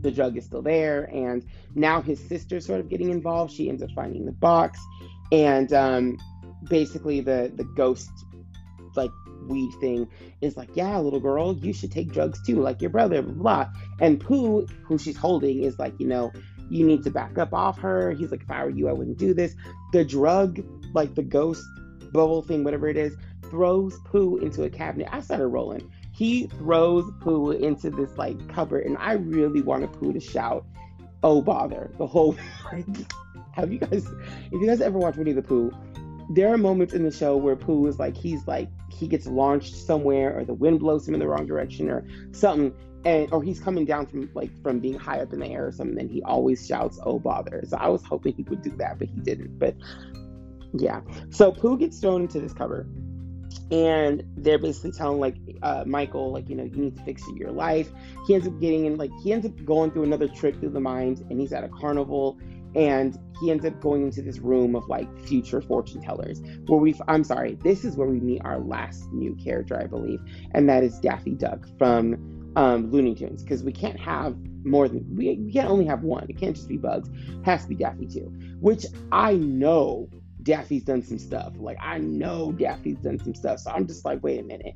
the 0.00 0.10
drug 0.10 0.36
is 0.36 0.44
still 0.44 0.62
there. 0.62 1.04
And 1.04 1.44
now 1.74 2.02
his 2.02 2.20
sister's 2.20 2.66
sort 2.66 2.80
of 2.80 2.88
getting 2.88 3.10
involved. 3.10 3.52
She 3.52 3.68
ends 3.68 3.82
up 3.82 3.90
finding 3.94 4.26
the 4.26 4.32
box. 4.32 4.80
And 5.32 5.72
um, 5.72 6.18
basically, 6.68 7.20
the, 7.20 7.52
the 7.54 7.64
ghost, 7.64 8.10
like, 8.94 9.10
weed 9.48 9.70
thing 9.80 10.08
is 10.40 10.56
like, 10.56 10.70
yeah, 10.74 10.98
little 10.98 11.20
girl, 11.20 11.54
you 11.56 11.72
should 11.72 11.92
take 11.92 12.12
drugs 12.12 12.40
too, 12.44 12.56
like 12.56 12.80
your 12.80 12.90
brother, 12.90 13.22
blah, 13.22 13.64
blah. 13.64 13.72
And 14.00 14.20
Pooh, 14.20 14.66
who 14.84 14.98
she's 14.98 15.16
holding, 15.16 15.62
is 15.62 15.78
like, 15.78 15.94
you 15.98 16.06
know, 16.06 16.32
you 16.68 16.86
need 16.86 17.02
to 17.04 17.10
back 17.10 17.38
up 17.38 17.52
off 17.52 17.78
her. 17.78 18.12
He's 18.12 18.30
like, 18.30 18.42
if 18.42 18.50
I 18.50 18.64
were 18.64 18.70
you, 18.70 18.88
I 18.88 18.92
wouldn't 18.92 19.18
do 19.18 19.34
this. 19.34 19.54
The 19.92 20.04
drug, 20.04 20.60
like 20.94 21.14
the 21.14 21.22
ghost 21.22 21.64
bubble 22.12 22.42
thing, 22.42 22.64
whatever 22.64 22.88
it 22.88 22.96
is, 22.96 23.16
throws 23.42 23.98
Pooh 24.04 24.38
into 24.38 24.64
a 24.64 24.70
cabinet. 24.70 25.08
I 25.12 25.20
started 25.20 25.48
rolling. 25.48 25.90
He 26.12 26.46
throws 26.46 27.10
Pooh 27.20 27.52
into 27.52 27.90
this 27.90 28.16
like 28.16 28.48
cupboard, 28.48 28.86
and 28.86 28.96
I 28.98 29.12
really 29.12 29.62
wanted 29.62 29.92
Pooh 29.92 30.12
to 30.12 30.20
shout, 30.20 30.64
"Oh 31.22 31.42
bother!" 31.42 31.90
The 31.98 32.06
whole. 32.06 32.36
have 33.52 33.72
you 33.72 33.78
guys, 33.78 34.06
if 34.06 34.52
you 34.52 34.66
guys 34.66 34.80
ever 34.80 34.98
watch 34.98 35.16
Winnie 35.16 35.32
the 35.32 35.42
Pooh, 35.42 35.72
there 36.30 36.52
are 36.52 36.58
moments 36.58 36.94
in 36.94 37.04
the 37.04 37.10
show 37.10 37.36
where 37.36 37.56
Pooh 37.56 37.86
is 37.86 37.98
like 37.98 38.16
he's 38.16 38.46
like 38.46 38.68
he 38.90 39.06
gets 39.06 39.26
launched 39.26 39.74
somewhere, 39.76 40.38
or 40.38 40.44
the 40.44 40.54
wind 40.54 40.80
blows 40.80 41.06
him 41.06 41.14
in 41.14 41.20
the 41.20 41.28
wrong 41.28 41.46
direction, 41.46 41.90
or 41.90 42.06
something, 42.32 42.74
and 43.06 43.32
or 43.32 43.40
he's 43.40 43.60
coming 43.60 43.84
down 43.84 44.04
from 44.04 44.28
like 44.34 44.50
from 44.62 44.80
being 44.80 44.98
high 44.98 45.20
up 45.20 45.32
in 45.32 45.38
the 45.38 45.46
air 45.46 45.68
or 45.68 45.72
something 45.72 45.98
and 45.98 46.10
he 46.10 46.22
always 46.24 46.66
shouts 46.66 46.98
oh 47.04 47.18
bother. 47.18 47.62
So 47.66 47.76
i 47.78 47.88
was 47.88 48.02
hoping 48.02 48.34
he 48.34 48.42
would 48.42 48.62
do 48.62 48.76
that 48.78 48.98
but 48.98 49.08
he 49.08 49.20
didn't. 49.20 49.58
But 49.58 49.76
yeah. 50.74 51.00
So 51.30 51.52
pooh 51.52 51.78
gets 51.78 52.00
thrown 52.00 52.22
into 52.22 52.40
this 52.40 52.52
cover 52.52 52.86
and 53.70 54.24
they're 54.36 54.58
basically 54.58 54.92
telling 54.92 55.18
like 55.18 55.36
uh, 55.62 55.82
michael 55.86 56.30
like 56.32 56.48
you 56.48 56.54
know 56.54 56.64
you 56.64 56.76
need 56.76 56.96
to 56.96 57.02
fix 57.04 57.22
your 57.36 57.52
life. 57.52 57.88
He 58.26 58.34
ends 58.34 58.46
up 58.46 58.60
getting 58.60 58.86
in 58.86 58.96
like 58.96 59.12
he 59.22 59.32
ends 59.32 59.46
up 59.46 59.52
going 59.64 59.92
through 59.92 60.02
another 60.02 60.28
trip 60.28 60.58
through 60.58 60.70
the 60.70 60.80
mind 60.80 61.24
and 61.30 61.40
he's 61.40 61.52
at 61.52 61.62
a 61.62 61.68
carnival 61.68 62.38
and 62.74 63.18
he 63.40 63.50
ends 63.50 63.64
up 63.64 63.80
going 63.80 64.02
into 64.02 64.20
this 64.20 64.38
room 64.40 64.74
of 64.74 64.86
like 64.88 65.08
future 65.20 65.60
fortune 65.60 66.02
tellers 66.02 66.42
where 66.66 66.78
we 66.80 66.94
i'm 67.06 67.22
sorry 67.24 67.54
this 67.62 67.84
is 67.84 67.96
where 67.96 68.08
we 68.08 68.20
meet 68.20 68.42
our 68.44 68.58
last 68.58 69.10
new 69.12 69.34
character 69.36 69.80
i 69.80 69.86
believe 69.86 70.20
and 70.52 70.68
that 70.68 70.82
is 70.82 70.98
daffy 70.98 71.30
duck 71.30 71.66
from 71.78 72.35
um, 72.56 72.90
Looney 72.90 73.14
Tunes 73.14 73.42
because 73.42 73.62
we 73.62 73.72
can't 73.72 74.00
have 74.00 74.36
more 74.64 74.88
than 74.88 75.06
we, 75.14 75.36
we 75.36 75.52
can't 75.52 75.70
only 75.70 75.84
have 75.84 76.02
one. 76.02 76.26
It 76.28 76.38
can't 76.38 76.56
just 76.56 76.68
be 76.68 76.78
Bugs. 76.78 77.08
It 77.08 77.44
has 77.44 77.62
to 77.62 77.68
be 77.68 77.76
Daffy 77.76 78.06
too. 78.06 78.32
Which 78.60 78.86
I 79.12 79.34
know 79.34 80.08
Daffy's 80.42 80.84
done 80.84 81.02
some 81.02 81.18
stuff. 81.18 81.52
Like 81.58 81.76
I 81.80 81.98
know 81.98 82.52
Daffy's 82.52 82.98
done 82.98 83.18
some 83.18 83.34
stuff. 83.34 83.60
So 83.60 83.70
I'm 83.70 83.86
just 83.86 84.04
like, 84.04 84.22
wait 84.22 84.40
a 84.40 84.42
minute. 84.42 84.74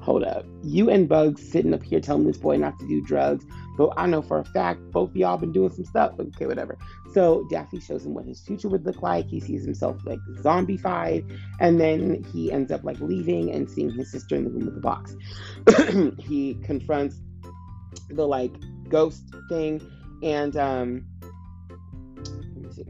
Hold 0.00 0.24
up. 0.24 0.46
You 0.62 0.88
and 0.88 1.06
Bugs 1.08 1.46
sitting 1.46 1.74
up 1.74 1.82
here 1.82 2.00
telling 2.00 2.26
this 2.26 2.38
boy 2.38 2.56
not 2.56 2.78
to 2.78 2.88
do 2.88 3.02
drugs, 3.02 3.44
but 3.80 3.94
I 3.96 4.06
know 4.06 4.20
for 4.20 4.38
a 4.38 4.44
fact 4.44 4.78
both 4.90 5.16
y'all 5.16 5.38
been 5.38 5.52
doing 5.52 5.70
some 5.70 5.86
stuff. 5.86 6.12
Okay, 6.20 6.44
whatever. 6.44 6.76
So 7.14 7.46
Daffy 7.48 7.80
shows 7.80 8.04
him 8.04 8.12
what 8.12 8.26
his 8.26 8.38
future 8.38 8.68
would 8.68 8.84
look 8.84 9.00
like. 9.00 9.26
He 9.26 9.40
sees 9.40 9.64
himself 9.64 9.96
like 10.04 10.18
zombified, 10.42 11.24
and 11.60 11.80
then 11.80 12.22
he 12.30 12.52
ends 12.52 12.70
up 12.70 12.84
like 12.84 13.00
leaving 13.00 13.50
and 13.50 13.70
seeing 13.70 13.88
his 13.88 14.12
sister 14.12 14.36
in 14.36 14.44
the 14.44 14.50
room 14.50 14.66
with 14.66 14.74
the 14.74 14.82
box. 14.82 15.16
he 16.18 16.58
confronts 16.62 17.22
the 18.10 18.28
like 18.28 18.52
ghost 18.90 19.22
thing, 19.48 19.80
and 20.22 20.58
um, 20.58 21.06
let 22.18 22.56
me 22.56 22.70
see. 22.70 22.84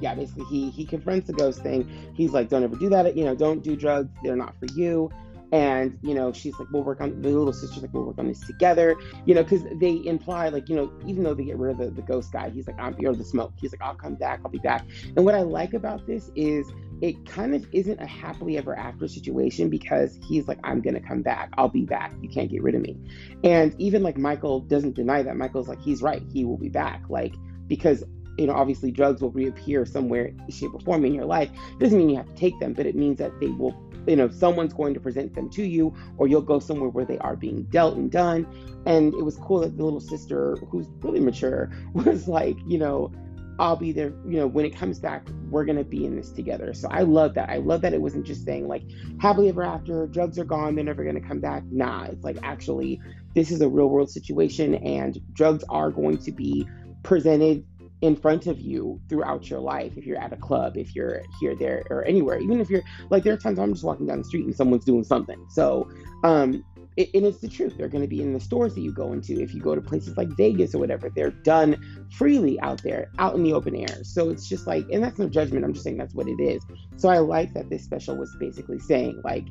yeah, 0.00 0.14
basically 0.14 0.44
he 0.44 0.70
he 0.70 0.86
confronts 0.86 1.26
the 1.26 1.32
ghost 1.32 1.64
thing. 1.64 1.90
He's 2.14 2.30
like, 2.30 2.48
don't 2.48 2.62
ever 2.62 2.76
do 2.76 2.88
that. 2.90 3.16
You 3.16 3.24
know, 3.24 3.34
don't 3.34 3.64
do 3.64 3.74
drugs. 3.74 4.14
They're 4.22 4.36
not 4.36 4.56
for 4.60 4.66
you. 4.66 5.10
And 5.52 5.98
you 6.02 6.14
know, 6.14 6.32
she's 6.32 6.58
like, 6.58 6.68
we'll 6.72 6.82
work 6.82 7.00
on 7.00 7.20
the 7.20 7.28
little 7.28 7.52
sister's 7.52 7.82
like, 7.82 7.92
we'll 7.92 8.04
work 8.04 8.18
on 8.18 8.26
this 8.26 8.40
together. 8.40 8.96
You 9.26 9.34
know, 9.34 9.42
because 9.42 9.62
they 9.74 10.00
imply 10.04 10.48
like, 10.48 10.68
you 10.68 10.76
know, 10.76 10.92
even 11.06 11.22
though 11.22 11.34
they 11.34 11.44
get 11.44 11.58
rid 11.58 11.72
of 11.72 11.78
the, 11.78 11.90
the 11.90 12.02
ghost 12.02 12.32
guy, 12.32 12.50
he's 12.50 12.66
like, 12.66 12.80
I'm 12.80 12.96
you're 12.98 13.14
the 13.14 13.24
smoke. 13.24 13.52
He's 13.56 13.72
like, 13.72 13.82
I'll 13.82 13.94
come 13.94 14.14
back. 14.14 14.40
I'll 14.44 14.50
be 14.50 14.58
back. 14.58 14.86
And 15.16 15.24
what 15.24 15.34
I 15.34 15.42
like 15.42 15.74
about 15.74 16.06
this 16.06 16.30
is 16.34 16.72
it 17.02 17.26
kind 17.26 17.54
of 17.54 17.66
isn't 17.72 18.00
a 18.00 18.06
happily 18.06 18.56
ever 18.56 18.76
after 18.76 19.08
situation 19.08 19.68
because 19.68 20.18
he's 20.28 20.48
like, 20.48 20.58
I'm 20.64 20.80
gonna 20.80 21.00
come 21.00 21.22
back. 21.22 21.52
I'll 21.58 21.68
be 21.68 21.84
back. 21.84 22.14
You 22.22 22.28
can't 22.28 22.50
get 22.50 22.62
rid 22.62 22.74
of 22.74 22.80
me. 22.80 22.96
And 23.44 23.74
even 23.78 24.02
like 24.02 24.16
Michael 24.16 24.60
doesn't 24.60 24.94
deny 24.94 25.22
that. 25.22 25.36
Michael's 25.36 25.68
like, 25.68 25.80
he's 25.80 26.00
right. 26.00 26.22
He 26.32 26.44
will 26.44 26.58
be 26.58 26.68
back. 26.68 27.02
Like 27.08 27.34
because 27.66 28.04
you 28.38 28.46
know, 28.46 28.54
obviously 28.54 28.90
drugs 28.90 29.20
will 29.20 29.30
reappear 29.30 29.84
somewhere, 29.84 30.32
shape, 30.48 30.72
or 30.74 30.80
form 30.80 31.04
in 31.04 31.14
your 31.14 31.24
life. 31.24 31.50
Doesn't 31.78 31.98
mean 31.98 32.08
you 32.08 32.16
have 32.16 32.26
to 32.26 32.34
take 32.34 32.58
them, 32.60 32.72
but 32.72 32.86
it 32.86 32.94
means 32.94 33.18
that 33.18 33.38
they 33.40 33.48
will, 33.48 33.74
you 34.06 34.16
know, 34.16 34.28
someone's 34.28 34.72
going 34.72 34.94
to 34.94 35.00
present 35.00 35.34
them 35.34 35.50
to 35.50 35.64
you, 35.64 35.94
or 36.16 36.28
you'll 36.28 36.42
go 36.42 36.58
somewhere 36.58 36.88
where 36.88 37.04
they 37.04 37.18
are 37.18 37.36
being 37.36 37.64
dealt 37.64 37.96
and 37.96 38.10
done. 38.10 38.46
And 38.86 39.14
it 39.14 39.22
was 39.22 39.36
cool 39.36 39.60
that 39.60 39.76
the 39.76 39.84
little 39.84 40.00
sister, 40.00 40.56
who's 40.70 40.88
really 41.00 41.20
mature, 41.20 41.70
was 41.94 42.28
like, 42.28 42.56
you 42.66 42.78
know, 42.78 43.12
I'll 43.58 43.76
be 43.76 43.92
there, 43.92 44.12
you 44.26 44.38
know, 44.38 44.46
when 44.46 44.64
it 44.64 44.74
comes 44.74 44.98
back, 44.98 45.28
we're 45.50 45.64
gonna 45.64 45.84
be 45.84 46.06
in 46.06 46.16
this 46.16 46.30
together. 46.30 46.72
So 46.74 46.88
I 46.90 47.02
love 47.02 47.34
that. 47.34 47.50
I 47.50 47.58
love 47.58 47.82
that 47.82 47.92
it 47.92 48.00
wasn't 48.00 48.26
just 48.26 48.44
saying 48.44 48.66
like 48.66 48.82
happily 49.20 49.50
ever 49.50 49.62
after, 49.62 50.06
drugs 50.06 50.38
are 50.38 50.44
gone, 50.44 50.74
they're 50.74 50.84
never 50.84 51.04
gonna 51.04 51.20
come 51.20 51.38
back. 51.38 51.62
Nah, 51.70 52.04
it's 52.04 52.24
like 52.24 52.38
actually 52.42 53.00
this 53.34 53.50
is 53.50 53.60
a 53.60 53.68
real 53.68 53.88
world 53.88 54.10
situation 54.10 54.74
and 54.76 55.20
drugs 55.34 55.64
are 55.68 55.90
going 55.90 56.18
to 56.18 56.32
be 56.32 56.66
presented 57.02 57.64
in 58.02 58.16
front 58.16 58.46
of 58.46 58.60
you 58.60 59.00
throughout 59.08 59.48
your 59.48 59.60
life 59.60 59.96
if 59.96 60.04
you're 60.04 60.18
at 60.18 60.32
a 60.32 60.36
club 60.36 60.76
if 60.76 60.94
you're 60.94 61.22
here 61.40 61.54
there 61.54 61.84
or 61.88 62.04
anywhere 62.04 62.38
even 62.40 62.60
if 62.60 62.68
you're 62.68 62.82
like 63.10 63.22
there 63.22 63.32
are 63.32 63.38
times 63.38 63.58
i'm 63.58 63.72
just 63.72 63.84
walking 63.84 64.06
down 64.06 64.18
the 64.18 64.24
street 64.24 64.44
and 64.44 64.54
someone's 64.54 64.84
doing 64.84 65.04
something. 65.04 65.46
So 65.48 65.90
um 66.24 66.64
it, 66.96 67.08
and 67.14 67.24
it's 67.24 67.38
the 67.38 67.48
truth 67.48 67.74
they're 67.78 67.88
going 67.88 68.02
to 68.02 68.08
be 68.08 68.20
in 68.20 68.34
the 68.34 68.40
stores 68.40 68.74
that 68.74 68.82
you 68.82 68.92
go 68.92 69.14
into. 69.14 69.40
If 69.40 69.54
you 69.54 69.62
go 69.62 69.74
to 69.74 69.80
places 69.80 70.14
like 70.18 70.28
vegas 70.36 70.74
or 70.74 70.78
whatever 70.78 71.08
they're 71.08 71.30
done 71.30 71.76
freely 72.10 72.60
out 72.60 72.82
there 72.82 73.08
out 73.18 73.34
in 73.34 73.42
the 73.42 73.54
open 73.54 73.74
air. 73.74 74.04
So 74.04 74.28
it's 74.28 74.48
just 74.48 74.66
like 74.66 74.86
and 74.90 75.02
that's 75.02 75.18
no 75.18 75.28
judgment 75.28 75.64
i'm 75.64 75.72
just 75.72 75.84
saying 75.84 75.96
that's 75.96 76.14
what 76.14 76.28
it 76.28 76.40
is. 76.40 76.62
So 76.96 77.08
i 77.08 77.18
like 77.18 77.54
that 77.54 77.70
this 77.70 77.84
special 77.84 78.16
was 78.16 78.34
basically 78.38 78.78
saying 78.78 79.20
like 79.24 79.46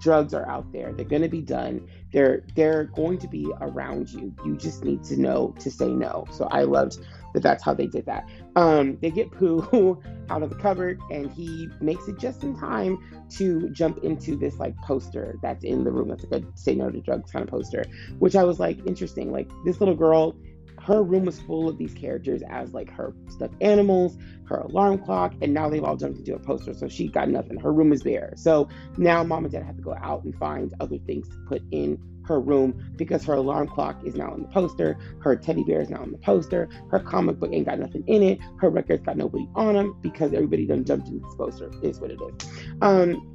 drugs 0.00 0.34
are 0.34 0.48
out 0.48 0.72
there 0.72 0.92
they're 0.92 1.04
going 1.04 1.22
to 1.22 1.28
be 1.28 1.42
done 1.42 1.86
they're 2.12 2.42
they're 2.56 2.84
going 2.84 3.18
to 3.18 3.28
be 3.28 3.46
around 3.60 4.10
you. 4.10 4.34
You 4.44 4.56
just 4.56 4.82
need 4.82 5.04
to 5.04 5.16
know 5.20 5.54
to 5.60 5.70
say 5.70 5.88
no. 5.88 6.26
So 6.32 6.48
i 6.50 6.62
loved 6.62 6.98
that 7.34 7.42
that's 7.42 7.62
how 7.62 7.74
they 7.74 7.86
did 7.86 8.06
that. 8.06 8.28
Um, 8.56 8.98
they 9.00 9.10
get 9.10 9.30
Pooh 9.30 10.00
out 10.30 10.42
of 10.42 10.50
the 10.50 10.56
cupboard 10.56 11.00
and 11.10 11.30
he 11.30 11.68
makes 11.80 12.08
it 12.08 12.18
just 12.18 12.42
in 12.44 12.58
time 12.58 12.98
to 13.30 13.68
jump 13.70 13.98
into 13.98 14.36
this 14.36 14.58
like 14.58 14.76
poster 14.78 15.38
that's 15.42 15.64
in 15.64 15.84
the 15.84 15.90
room. 15.90 16.08
That's 16.08 16.24
like 16.30 16.42
a 16.42 16.46
say 16.54 16.74
no 16.74 16.90
to 16.90 17.00
drugs 17.00 17.30
kind 17.30 17.42
of 17.42 17.50
poster, 17.50 17.84
which 18.18 18.36
I 18.36 18.44
was 18.44 18.60
like 18.60 18.78
interesting. 18.86 19.32
Like 19.32 19.48
this 19.64 19.80
little 19.80 19.94
girl, 19.94 20.36
her 20.80 21.02
room 21.02 21.24
was 21.24 21.40
full 21.40 21.68
of 21.68 21.78
these 21.78 21.94
characters 21.94 22.42
as 22.48 22.74
like 22.74 22.90
her 22.90 23.14
stuffed 23.28 23.54
animals, 23.60 24.16
her 24.44 24.58
alarm 24.58 24.98
clock, 24.98 25.32
and 25.40 25.54
now 25.54 25.68
they've 25.68 25.84
all 25.84 25.96
jumped 25.96 26.18
into 26.18 26.34
a 26.34 26.38
poster. 26.38 26.74
So 26.74 26.88
she 26.88 27.08
got 27.08 27.28
nothing. 27.28 27.58
Her 27.58 27.72
room 27.72 27.92
is 27.92 28.02
bare. 28.02 28.32
So 28.36 28.68
now 28.98 29.22
mom 29.22 29.44
and 29.44 29.52
dad 29.52 29.62
have 29.62 29.76
to 29.76 29.82
go 29.82 29.94
out 29.94 30.24
and 30.24 30.34
find 30.36 30.74
other 30.80 30.98
things 30.98 31.28
to 31.28 31.36
put 31.48 31.62
in 31.70 31.98
her 32.26 32.40
room 32.40 32.92
because 32.96 33.24
her 33.24 33.34
alarm 33.34 33.68
clock 33.68 34.02
is 34.04 34.14
now 34.14 34.32
on 34.32 34.42
the 34.42 34.48
poster, 34.48 34.98
her 35.20 35.36
teddy 35.36 35.64
bear 35.64 35.80
is 35.80 35.90
now 35.90 36.02
on 36.02 36.12
the 36.12 36.18
poster, 36.18 36.68
her 36.90 37.00
comic 37.00 37.38
book 37.38 37.50
ain't 37.52 37.66
got 37.66 37.78
nothing 37.78 38.04
in 38.06 38.22
it, 38.22 38.38
her 38.60 38.70
records 38.70 39.02
got 39.04 39.16
nobody 39.16 39.46
on 39.54 39.74
them 39.74 39.96
because 40.02 40.32
everybody 40.32 40.66
done 40.66 40.84
jumped 40.84 41.08
into 41.08 41.20
this 41.20 41.34
poster, 41.36 41.70
is 41.82 42.00
what 42.00 42.10
it 42.10 42.18
is. 42.20 42.48
Um, 42.80 43.28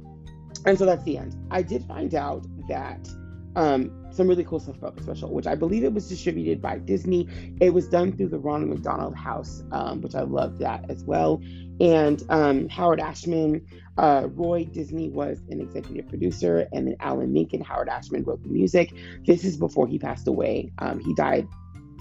and 0.66 0.78
so 0.78 0.84
that's 0.84 1.04
the 1.04 1.18
end. 1.18 1.34
I 1.50 1.62
did 1.62 1.84
find 1.84 2.14
out 2.14 2.44
that 2.68 3.08
um, 3.56 4.07
some 4.18 4.26
really 4.28 4.44
cool 4.44 4.58
stuff 4.58 4.76
about 4.76 4.96
the 4.96 5.02
special, 5.04 5.32
which 5.32 5.46
I 5.46 5.54
believe 5.54 5.84
it 5.84 5.94
was 5.94 6.08
distributed 6.08 6.60
by 6.60 6.78
Disney. 6.78 7.28
It 7.60 7.72
was 7.72 7.88
done 7.88 8.12
through 8.16 8.28
the 8.28 8.38
Ronald 8.38 8.70
McDonald 8.70 9.14
House, 9.14 9.62
um, 9.70 10.02
which 10.02 10.16
I 10.16 10.22
love 10.22 10.58
that 10.58 10.90
as 10.90 11.04
well. 11.04 11.40
And 11.80 12.20
um, 12.28 12.68
Howard 12.68 12.98
Ashman, 12.98 13.64
uh, 13.96 14.26
Roy 14.32 14.64
Disney 14.64 15.08
was 15.08 15.38
an 15.50 15.60
executive 15.60 16.08
producer, 16.08 16.66
and 16.72 16.88
then 16.88 16.96
Alan 16.98 17.32
Menken, 17.32 17.60
Howard 17.60 17.88
Ashman 17.88 18.24
wrote 18.24 18.42
the 18.42 18.48
music. 18.48 18.92
This 19.24 19.44
is 19.44 19.56
before 19.56 19.86
he 19.86 20.00
passed 20.00 20.26
away. 20.26 20.72
Um, 20.78 20.98
he 20.98 21.14
died, 21.14 21.46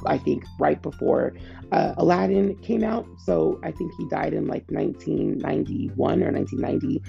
I 0.08 0.17
think, 0.17 0.43
right 0.60 0.82
before 0.82 1.36
uh, 1.71 1.93
Aladdin 1.97 2.56
came 2.58 2.84
out. 2.84 3.06
So 3.19 3.60
I 3.63 3.71
think 3.71 3.93
he 3.95 4.08
died 4.10 4.34
in 4.34 4.47
like 4.47 4.65
1991 4.71 6.23
or 6.23 6.32
1990. 6.32 7.03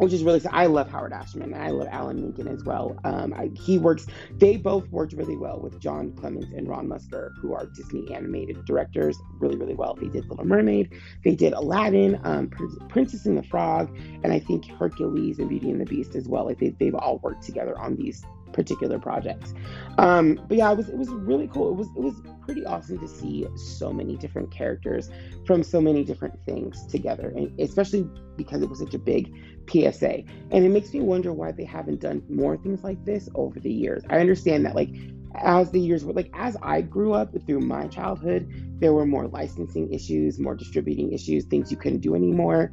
Which 0.00 0.12
is 0.14 0.24
really 0.24 0.40
I 0.50 0.66
love 0.66 0.90
Howard 0.90 1.12
Ashman 1.12 1.52
and 1.52 1.62
I 1.62 1.68
love 1.68 1.88
Alan 1.90 2.20
Menken 2.20 2.48
as 2.48 2.64
well. 2.64 2.98
Um, 3.04 3.34
I, 3.34 3.50
he 3.54 3.78
works. 3.78 4.06
They 4.38 4.56
both 4.56 4.88
worked 4.88 5.12
really 5.12 5.36
well 5.36 5.60
with 5.60 5.78
John 5.78 6.12
Clements 6.12 6.48
and 6.56 6.68
Ron 6.68 6.88
Musker, 6.88 7.32
who 7.40 7.52
are 7.54 7.66
Disney 7.66 8.12
animated 8.14 8.64
directors, 8.64 9.18
really 9.38 9.56
really 9.56 9.74
well. 9.74 9.94
They 9.94 10.08
did 10.08 10.28
Little 10.28 10.46
Mermaid, 10.46 10.92
they 11.22 11.34
did 11.34 11.52
Aladdin, 11.52 12.18
um, 12.24 12.48
Princess 12.88 13.26
and 13.26 13.36
the 13.36 13.42
Frog, 13.42 13.94
and 14.24 14.32
I 14.32 14.38
think 14.38 14.66
Hercules 14.66 15.38
and 15.38 15.48
Beauty 15.48 15.70
and 15.70 15.80
the 15.80 15.84
Beast 15.86 16.14
as 16.16 16.26
well. 16.26 16.46
Like 16.46 16.58
they, 16.58 16.70
they've 16.70 16.94
all 16.94 17.18
worked 17.18 17.42
together 17.42 17.78
on 17.78 17.96
these 17.96 18.24
particular 18.52 18.98
projects. 18.98 19.54
Um, 19.98 20.40
but 20.48 20.56
yeah, 20.56 20.70
it 20.70 20.76
was 20.76 20.88
it 20.88 20.96
was 20.96 21.08
really 21.08 21.48
cool. 21.48 21.70
It 21.70 21.76
was 21.76 21.88
it 21.88 22.02
was 22.02 22.14
pretty 22.42 22.64
awesome 22.64 22.98
to 22.98 23.08
see 23.08 23.46
so 23.56 23.92
many 23.92 24.16
different 24.16 24.50
characters 24.50 25.10
from 25.46 25.62
so 25.62 25.80
many 25.80 26.04
different 26.04 26.42
things 26.44 26.86
together, 26.86 27.32
and 27.36 27.58
especially 27.60 28.08
because 28.36 28.62
it 28.62 28.68
was 28.68 28.78
such 28.78 28.94
a 28.94 28.98
big 28.98 29.32
PSA. 29.68 30.24
And 30.50 30.64
it 30.64 30.70
makes 30.70 30.92
me 30.92 31.00
wonder 31.00 31.32
why 31.32 31.52
they 31.52 31.64
haven't 31.64 32.00
done 32.00 32.22
more 32.28 32.56
things 32.56 32.82
like 32.82 33.04
this 33.04 33.28
over 33.34 33.60
the 33.60 33.72
years. 33.72 34.02
I 34.10 34.20
understand 34.20 34.64
that 34.66 34.74
like 34.74 34.90
as 35.34 35.70
the 35.70 35.80
years 35.80 36.04
were 36.04 36.12
like 36.12 36.30
as 36.34 36.56
I 36.62 36.80
grew 36.80 37.12
up 37.12 37.34
through 37.46 37.60
my 37.60 37.86
childhood, 37.86 38.48
there 38.80 38.92
were 38.92 39.06
more 39.06 39.28
licensing 39.28 39.92
issues, 39.92 40.38
more 40.38 40.54
distributing 40.54 41.12
issues, 41.12 41.44
things 41.44 41.70
you 41.70 41.76
couldn't 41.76 42.00
do 42.00 42.14
anymore. 42.14 42.72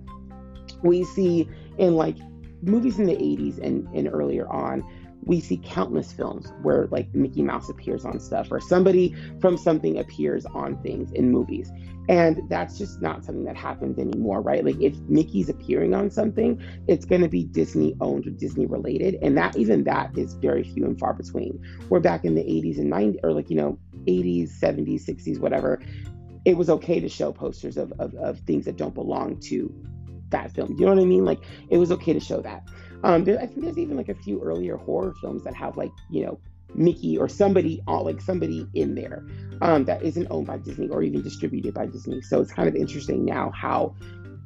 We 0.81 1.03
see 1.03 1.47
in 1.77 1.95
like 1.95 2.17
movies 2.61 2.99
in 2.99 3.05
the 3.05 3.15
80s 3.15 3.59
and, 3.59 3.87
and 3.93 4.07
earlier 4.11 4.47
on 4.49 4.83
we 5.27 5.41
see 5.41 5.57
countless 5.57 6.11
films 6.11 6.51
where 6.61 6.87
like 6.89 7.13
Mickey 7.13 7.43
Mouse 7.43 7.69
appears 7.69 8.05
on 8.05 8.19
stuff 8.19 8.47
or 8.49 8.61
somebody 8.61 9.13
from 9.41 9.57
something 9.57 9.99
appears 9.99 10.45
on 10.47 10.81
things 10.81 11.11
in 11.11 11.31
movies. 11.31 11.69
And 12.09 12.41
that's 12.49 12.77
just 12.77 13.01
not 13.01 13.25
something 13.25 13.43
that 13.43 13.57
happens 13.57 13.99
anymore, 13.99 14.41
right? 14.41 14.63
Like 14.63 14.79
if 14.79 14.97
Mickey's 15.09 15.49
appearing 15.49 15.93
on 15.93 16.09
something, 16.09 16.63
it's 16.87 17.03
going 17.03 17.21
to 17.21 17.27
be 17.27 17.43
Disney 17.43 17.95
owned 17.99 18.25
or 18.25 18.29
Disney 18.29 18.65
related. 18.65 19.15
And 19.21 19.37
that 19.37 19.57
even 19.57 19.83
that 19.83 20.17
is 20.17 20.33
very 20.35 20.63
few 20.63 20.85
and 20.85 20.97
far 20.97 21.13
between. 21.13 21.61
We're 21.89 21.99
back 21.99 22.23
in 22.23 22.35
the 22.35 22.43
80s 22.43 22.77
and 22.77 22.91
90s, 22.91 23.19
or 23.23 23.33
like, 23.33 23.49
you 23.49 23.57
know, 23.57 23.77
80s, 24.05 24.57
70s, 24.57 25.05
60s, 25.05 25.39
whatever. 25.39 25.81
It 26.45 26.55
was 26.55 26.69
okay 26.69 27.01
to 27.01 27.09
show 27.09 27.33
posters 27.33 27.75
of, 27.75 27.91
of, 27.99 28.15
of 28.15 28.39
things 28.41 28.63
that 28.65 28.77
don't 28.77 28.95
belong 28.95 29.41
to 29.41 29.73
that 30.29 30.53
film. 30.53 30.75
You 30.77 30.85
know 30.85 30.93
what 30.93 31.01
I 31.01 31.05
mean? 31.05 31.25
Like 31.25 31.43
it 31.69 31.77
was 31.77 31.91
okay 31.91 32.13
to 32.13 32.19
show 32.19 32.41
that. 32.41 32.63
Um, 33.03 33.23
there, 33.23 33.39
I 33.39 33.45
think 33.45 33.61
there's 33.61 33.77
even 33.77 33.97
like 33.97 34.09
a 34.09 34.15
few 34.15 34.41
earlier 34.41 34.77
horror 34.77 35.13
films 35.21 35.43
that 35.43 35.55
have 35.55 35.77
like 35.77 35.91
you 36.09 36.25
know 36.25 36.39
Mickey 36.75 37.17
or 37.17 37.29
somebody 37.29 37.81
uh, 37.87 38.01
like 38.01 38.21
somebody 38.21 38.67
in 38.73 38.95
there 38.95 39.25
um, 39.61 39.85
that 39.85 40.03
isn't 40.03 40.27
owned 40.29 40.47
by 40.47 40.57
Disney 40.57 40.89
or 40.89 41.03
even 41.03 41.21
distributed 41.21 41.73
by 41.73 41.85
Disney. 41.85 42.21
So 42.21 42.41
it's 42.41 42.51
kind 42.51 42.67
of 42.67 42.75
interesting 42.75 43.25
now 43.25 43.51
how 43.51 43.95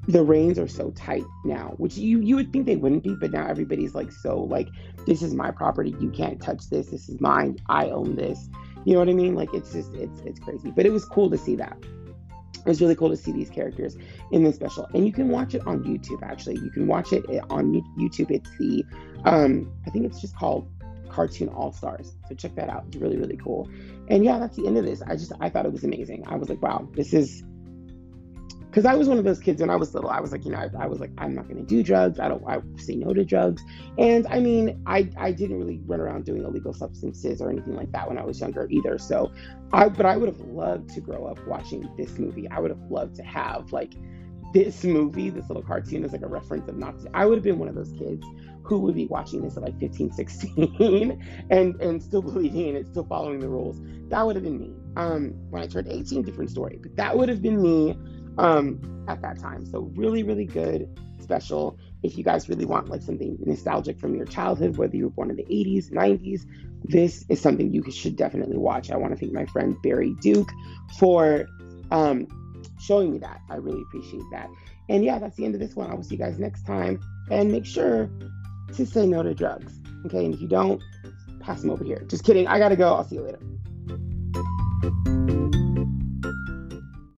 the 0.08 0.24
reins 0.24 0.58
are 0.58 0.68
so 0.68 0.92
tight 0.92 1.24
now, 1.46 1.74
which 1.78 1.98
you 1.98 2.20
you 2.20 2.36
would 2.36 2.52
think 2.52 2.66
they 2.66 2.76
wouldn't 2.76 3.04
be, 3.04 3.16
but 3.16 3.32
now 3.32 3.48
everybody's 3.48 3.94
like 3.94 4.12
so 4.12 4.40
like 4.40 4.68
this 5.06 5.22
is 5.22 5.34
my 5.34 5.52
property, 5.52 5.96
you 6.00 6.10
can't 6.10 6.42
touch 6.42 6.70
this, 6.70 6.88
this 6.88 7.10
is 7.10 7.20
mine, 7.22 7.58
I 7.70 7.90
own 7.90 8.16
this. 8.16 8.50
You 8.84 8.94
know 8.94 9.00
what 9.00 9.10
I 9.10 9.14
mean? 9.14 9.36
Like 9.36 9.54
it's 9.54 9.72
just 9.74 9.94
it's 9.94 10.22
it's 10.22 10.40
crazy, 10.40 10.72
but 10.72 10.86
it 10.86 10.92
was 10.92 11.06
cool 11.06 11.30
to 11.30 11.38
see 11.38 11.56
that 11.56 11.78
it 12.54 12.66
was 12.66 12.82
really 12.82 12.96
cool 12.96 13.10
to 13.10 13.18
see 13.18 13.32
these 13.32 13.50
characters 13.50 13.98
in 14.32 14.44
this 14.44 14.56
special. 14.56 14.88
And 14.94 15.06
you 15.06 15.12
can 15.12 15.30
watch 15.30 15.56
it 15.56 15.66
on 15.66 15.84
youtube 15.84 16.22
actually. 16.24 16.56
You 16.56 16.70
can 16.70 16.88
watch 16.88 17.12
it 17.14 17.26
on 17.50 17.74
youtube. 17.98 18.32
It's 18.32 18.50
the 18.58 18.86
um 19.26 19.72
i 19.86 19.90
think 19.90 20.06
it's 20.06 20.20
just 20.20 20.36
called 20.36 20.68
cartoon 21.10 21.50
all 21.50 21.72
stars 21.72 22.16
so 22.28 22.36
check 22.36 22.56
that 22.56 22.70
out. 22.70 22.86
It's 22.88 22.98
really 22.98 23.18
really 23.18 23.38
cool. 23.38 23.70
And 24.10 24.24
yeah 24.24 24.40
that's 24.40 24.56
the 24.56 24.68
end 24.68 24.78
of 24.78 24.86
this. 24.86 25.02
I 25.02 25.16
just 25.16 25.32
i 25.40 25.50
thought 25.50 25.66
it 25.66 25.72
was 25.72 25.84
amazing. 25.84 26.24
I 26.28 26.36
was 26.36 26.50
like 26.50 26.62
wow 26.62 26.88
this 26.94 27.14
is 27.14 27.44
because 28.72 28.86
I 28.86 28.96
was 28.96 29.10
one 29.10 29.18
of 29.18 29.26
those 29.26 29.40
kids 29.40 29.60
when 29.60 29.70
I 29.70 29.76
was 29.76 29.94
little. 29.94 30.10
I 30.10 30.22
was 30.22 30.32
like, 30.32 30.46
you 30.46 30.52
know, 30.52 30.58
I, 30.58 30.70
I 30.84 30.88
was 30.88 31.02
like, 31.02 31.12
I'm 31.18 31.36
not 31.36 31.50
going 31.50 31.58
to 31.58 31.66
do 31.66 31.84
drugs. 31.84 32.20
I 32.22 32.30
don't. 32.30 32.42
I 32.48 32.60
say 32.78 32.96
no 32.96 33.14
to 33.14 33.26
drugs. 33.26 33.62
And 33.98 34.26
I 34.28 34.40
mean, 34.40 34.82
I 34.86 35.10
I 35.18 35.34
didn't 35.34 35.60
really 35.60 35.82
run 35.86 36.00
around 36.00 36.24
doing 36.24 36.46
illegal 36.46 36.74
substances 36.74 37.42
or 37.42 37.50
anything 37.50 37.76
like 37.76 37.92
that 37.92 38.08
when 38.08 38.18
I 38.18 38.24
was 38.24 38.40
younger 38.40 38.68
either. 38.70 38.98
So, 38.98 39.34
I 39.74 39.90
but 39.90 40.06
I 40.06 40.16
would 40.16 40.30
have 40.30 40.40
loved 40.40 40.90
to 40.92 41.02
grow 41.02 41.26
up 41.26 41.46
watching 41.48 41.90
this 41.98 42.18
movie. 42.18 42.48
I 42.50 42.62
would 42.62 42.72
have 42.72 42.82
loved 42.90 43.16
to 43.18 43.24
have 43.24 43.74
like 43.74 43.94
this 44.54 44.86
movie, 44.86 45.30
this 45.30 45.50
little 45.50 45.64
cartoon 45.64 46.06
is 46.06 46.14
like 46.14 46.22
a 46.22 46.28
reference 46.28 46.70
of 46.70 46.78
not. 46.78 46.96
I 47.14 47.26
would 47.26 47.36
have 47.36 47.44
been 47.44 47.60
one 47.60 47.68
of 47.68 47.76
those 47.76 47.92
kids 47.92 48.26
who 48.64 48.80
would 48.80 48.96
be 48.96 49.08
watching 49.08 49.42
this 49.42 49.58
at 49.58 49.64
like 49.64 49.78
15, 49.80 50.12
16 50.14 51.48
and 51.50 51.82
and 51.82 52.02
still 52.02 52.22
believing 52.22 52.68
in 52.68 52.76
it, 52.78 52.88
still 52.88 53.06
following 53.06 53.40
the 53.42 53.50
rules. 53.50 53.82
That 54.10 54.26
would 54.26 54.38
have 54.38 54.44
been 54.44 54.60
me. 54.60 54.74
Um, 54.96 55.34
when 55.50 55.62
I 55.62 55.68
turned 55.68 55.88
18, 55.90 56.24
different 56.24 56.50
story. 56.50 56.80
But 56.82 56.96
that 56.96 57.18
would 57.18 57.28
have 57.28 57.42
been 57.42 57.62
me 57.62 57.98
um, 58.38 59.06
at 59.08 59.22
that 59.22 59.40
time. 59.40 59.66
So 59.66 59.92
really, 59.96 60.24
really 60.24 60.46
good 60.46 60.90
special. 61.22 61.78
If 62.04 62.18
you 62.18 62.24
guys 62.24 62.50
really 62.50 62.66
want 62.66 62.90
like 62.90 63.02
something 63.02 63.38
nostalgic 63.46 64.00
from 64.00 64.16
your 64.16 64.26
childhood, 64.26 64.78
whether 64.78 64.96
you 64.96 65.06
were 65.06 65.12
born 65.12 65.30
in 65.30 65.36
the 65.36 65.46
80s, 65.46 65.92
90s, 65.92 66.42
this 66.84 67.26
is 67.30 67.40
something 67.40 67.72
you 67.72 67.84
should 67.92 68.16
definitely 68.16 68.58
watch. 68.58 68.92
I 68.92 68.98
want 68.98 69.14
to 69.14 69.20
thank 69.20 69.34
my 69.34 69.46
friend 69.46 69.76
Barry 69.84 70.16
Duke 70.22 70.52
for 70.98 71.48
um, 71.92 72.28
showing 72.80 73.12
me 73.12 73.20
that. 73.20 73.42
I 73.50 73.56
really 73.56 73.82
appreciate 73.82 74.24
that. 74.32 74.50
And 74.90 75.06
yeah, 75.06 75.20
that's 75.20 75.38
the 75.38 75.46
end 75.46 75.54
of 75.54 75.62
this 75.62 75.76
one. 75.76 75.90
I 75.92 75.94
will 75.94 76.04
see 76.04 76.16
you 76.16 76.20
guys 76.20 76.40
next 76.40 76.66
time. 76.66 77.00
And 77.30 77.52
make 77.52 77.66
sure 77.66 78.10
to 78.74 78.86
say 78.86 79.06
no 79.06 79.24
to 79.24 79.34
drugs. 79.34 79.80
Okay. 80.06 80.26
And 80.26 80.34
if 80.34 80.42
you 80.42 80.48
don't, 80.48 80.82
pass 81.40 81.62
them 81.62 81.70
over 81.70 81.84
here. 81.84 82.04
Just 82.08 82.24
kidding. 82.24 82.48
I 82.48 82.60
got 82.60 82.70
to 82.70 82.76
go. 82.76 82.94
I'll 82.94 83.08
see 83.08 83.16
you 83.16 83.22
later. 83.22 83.40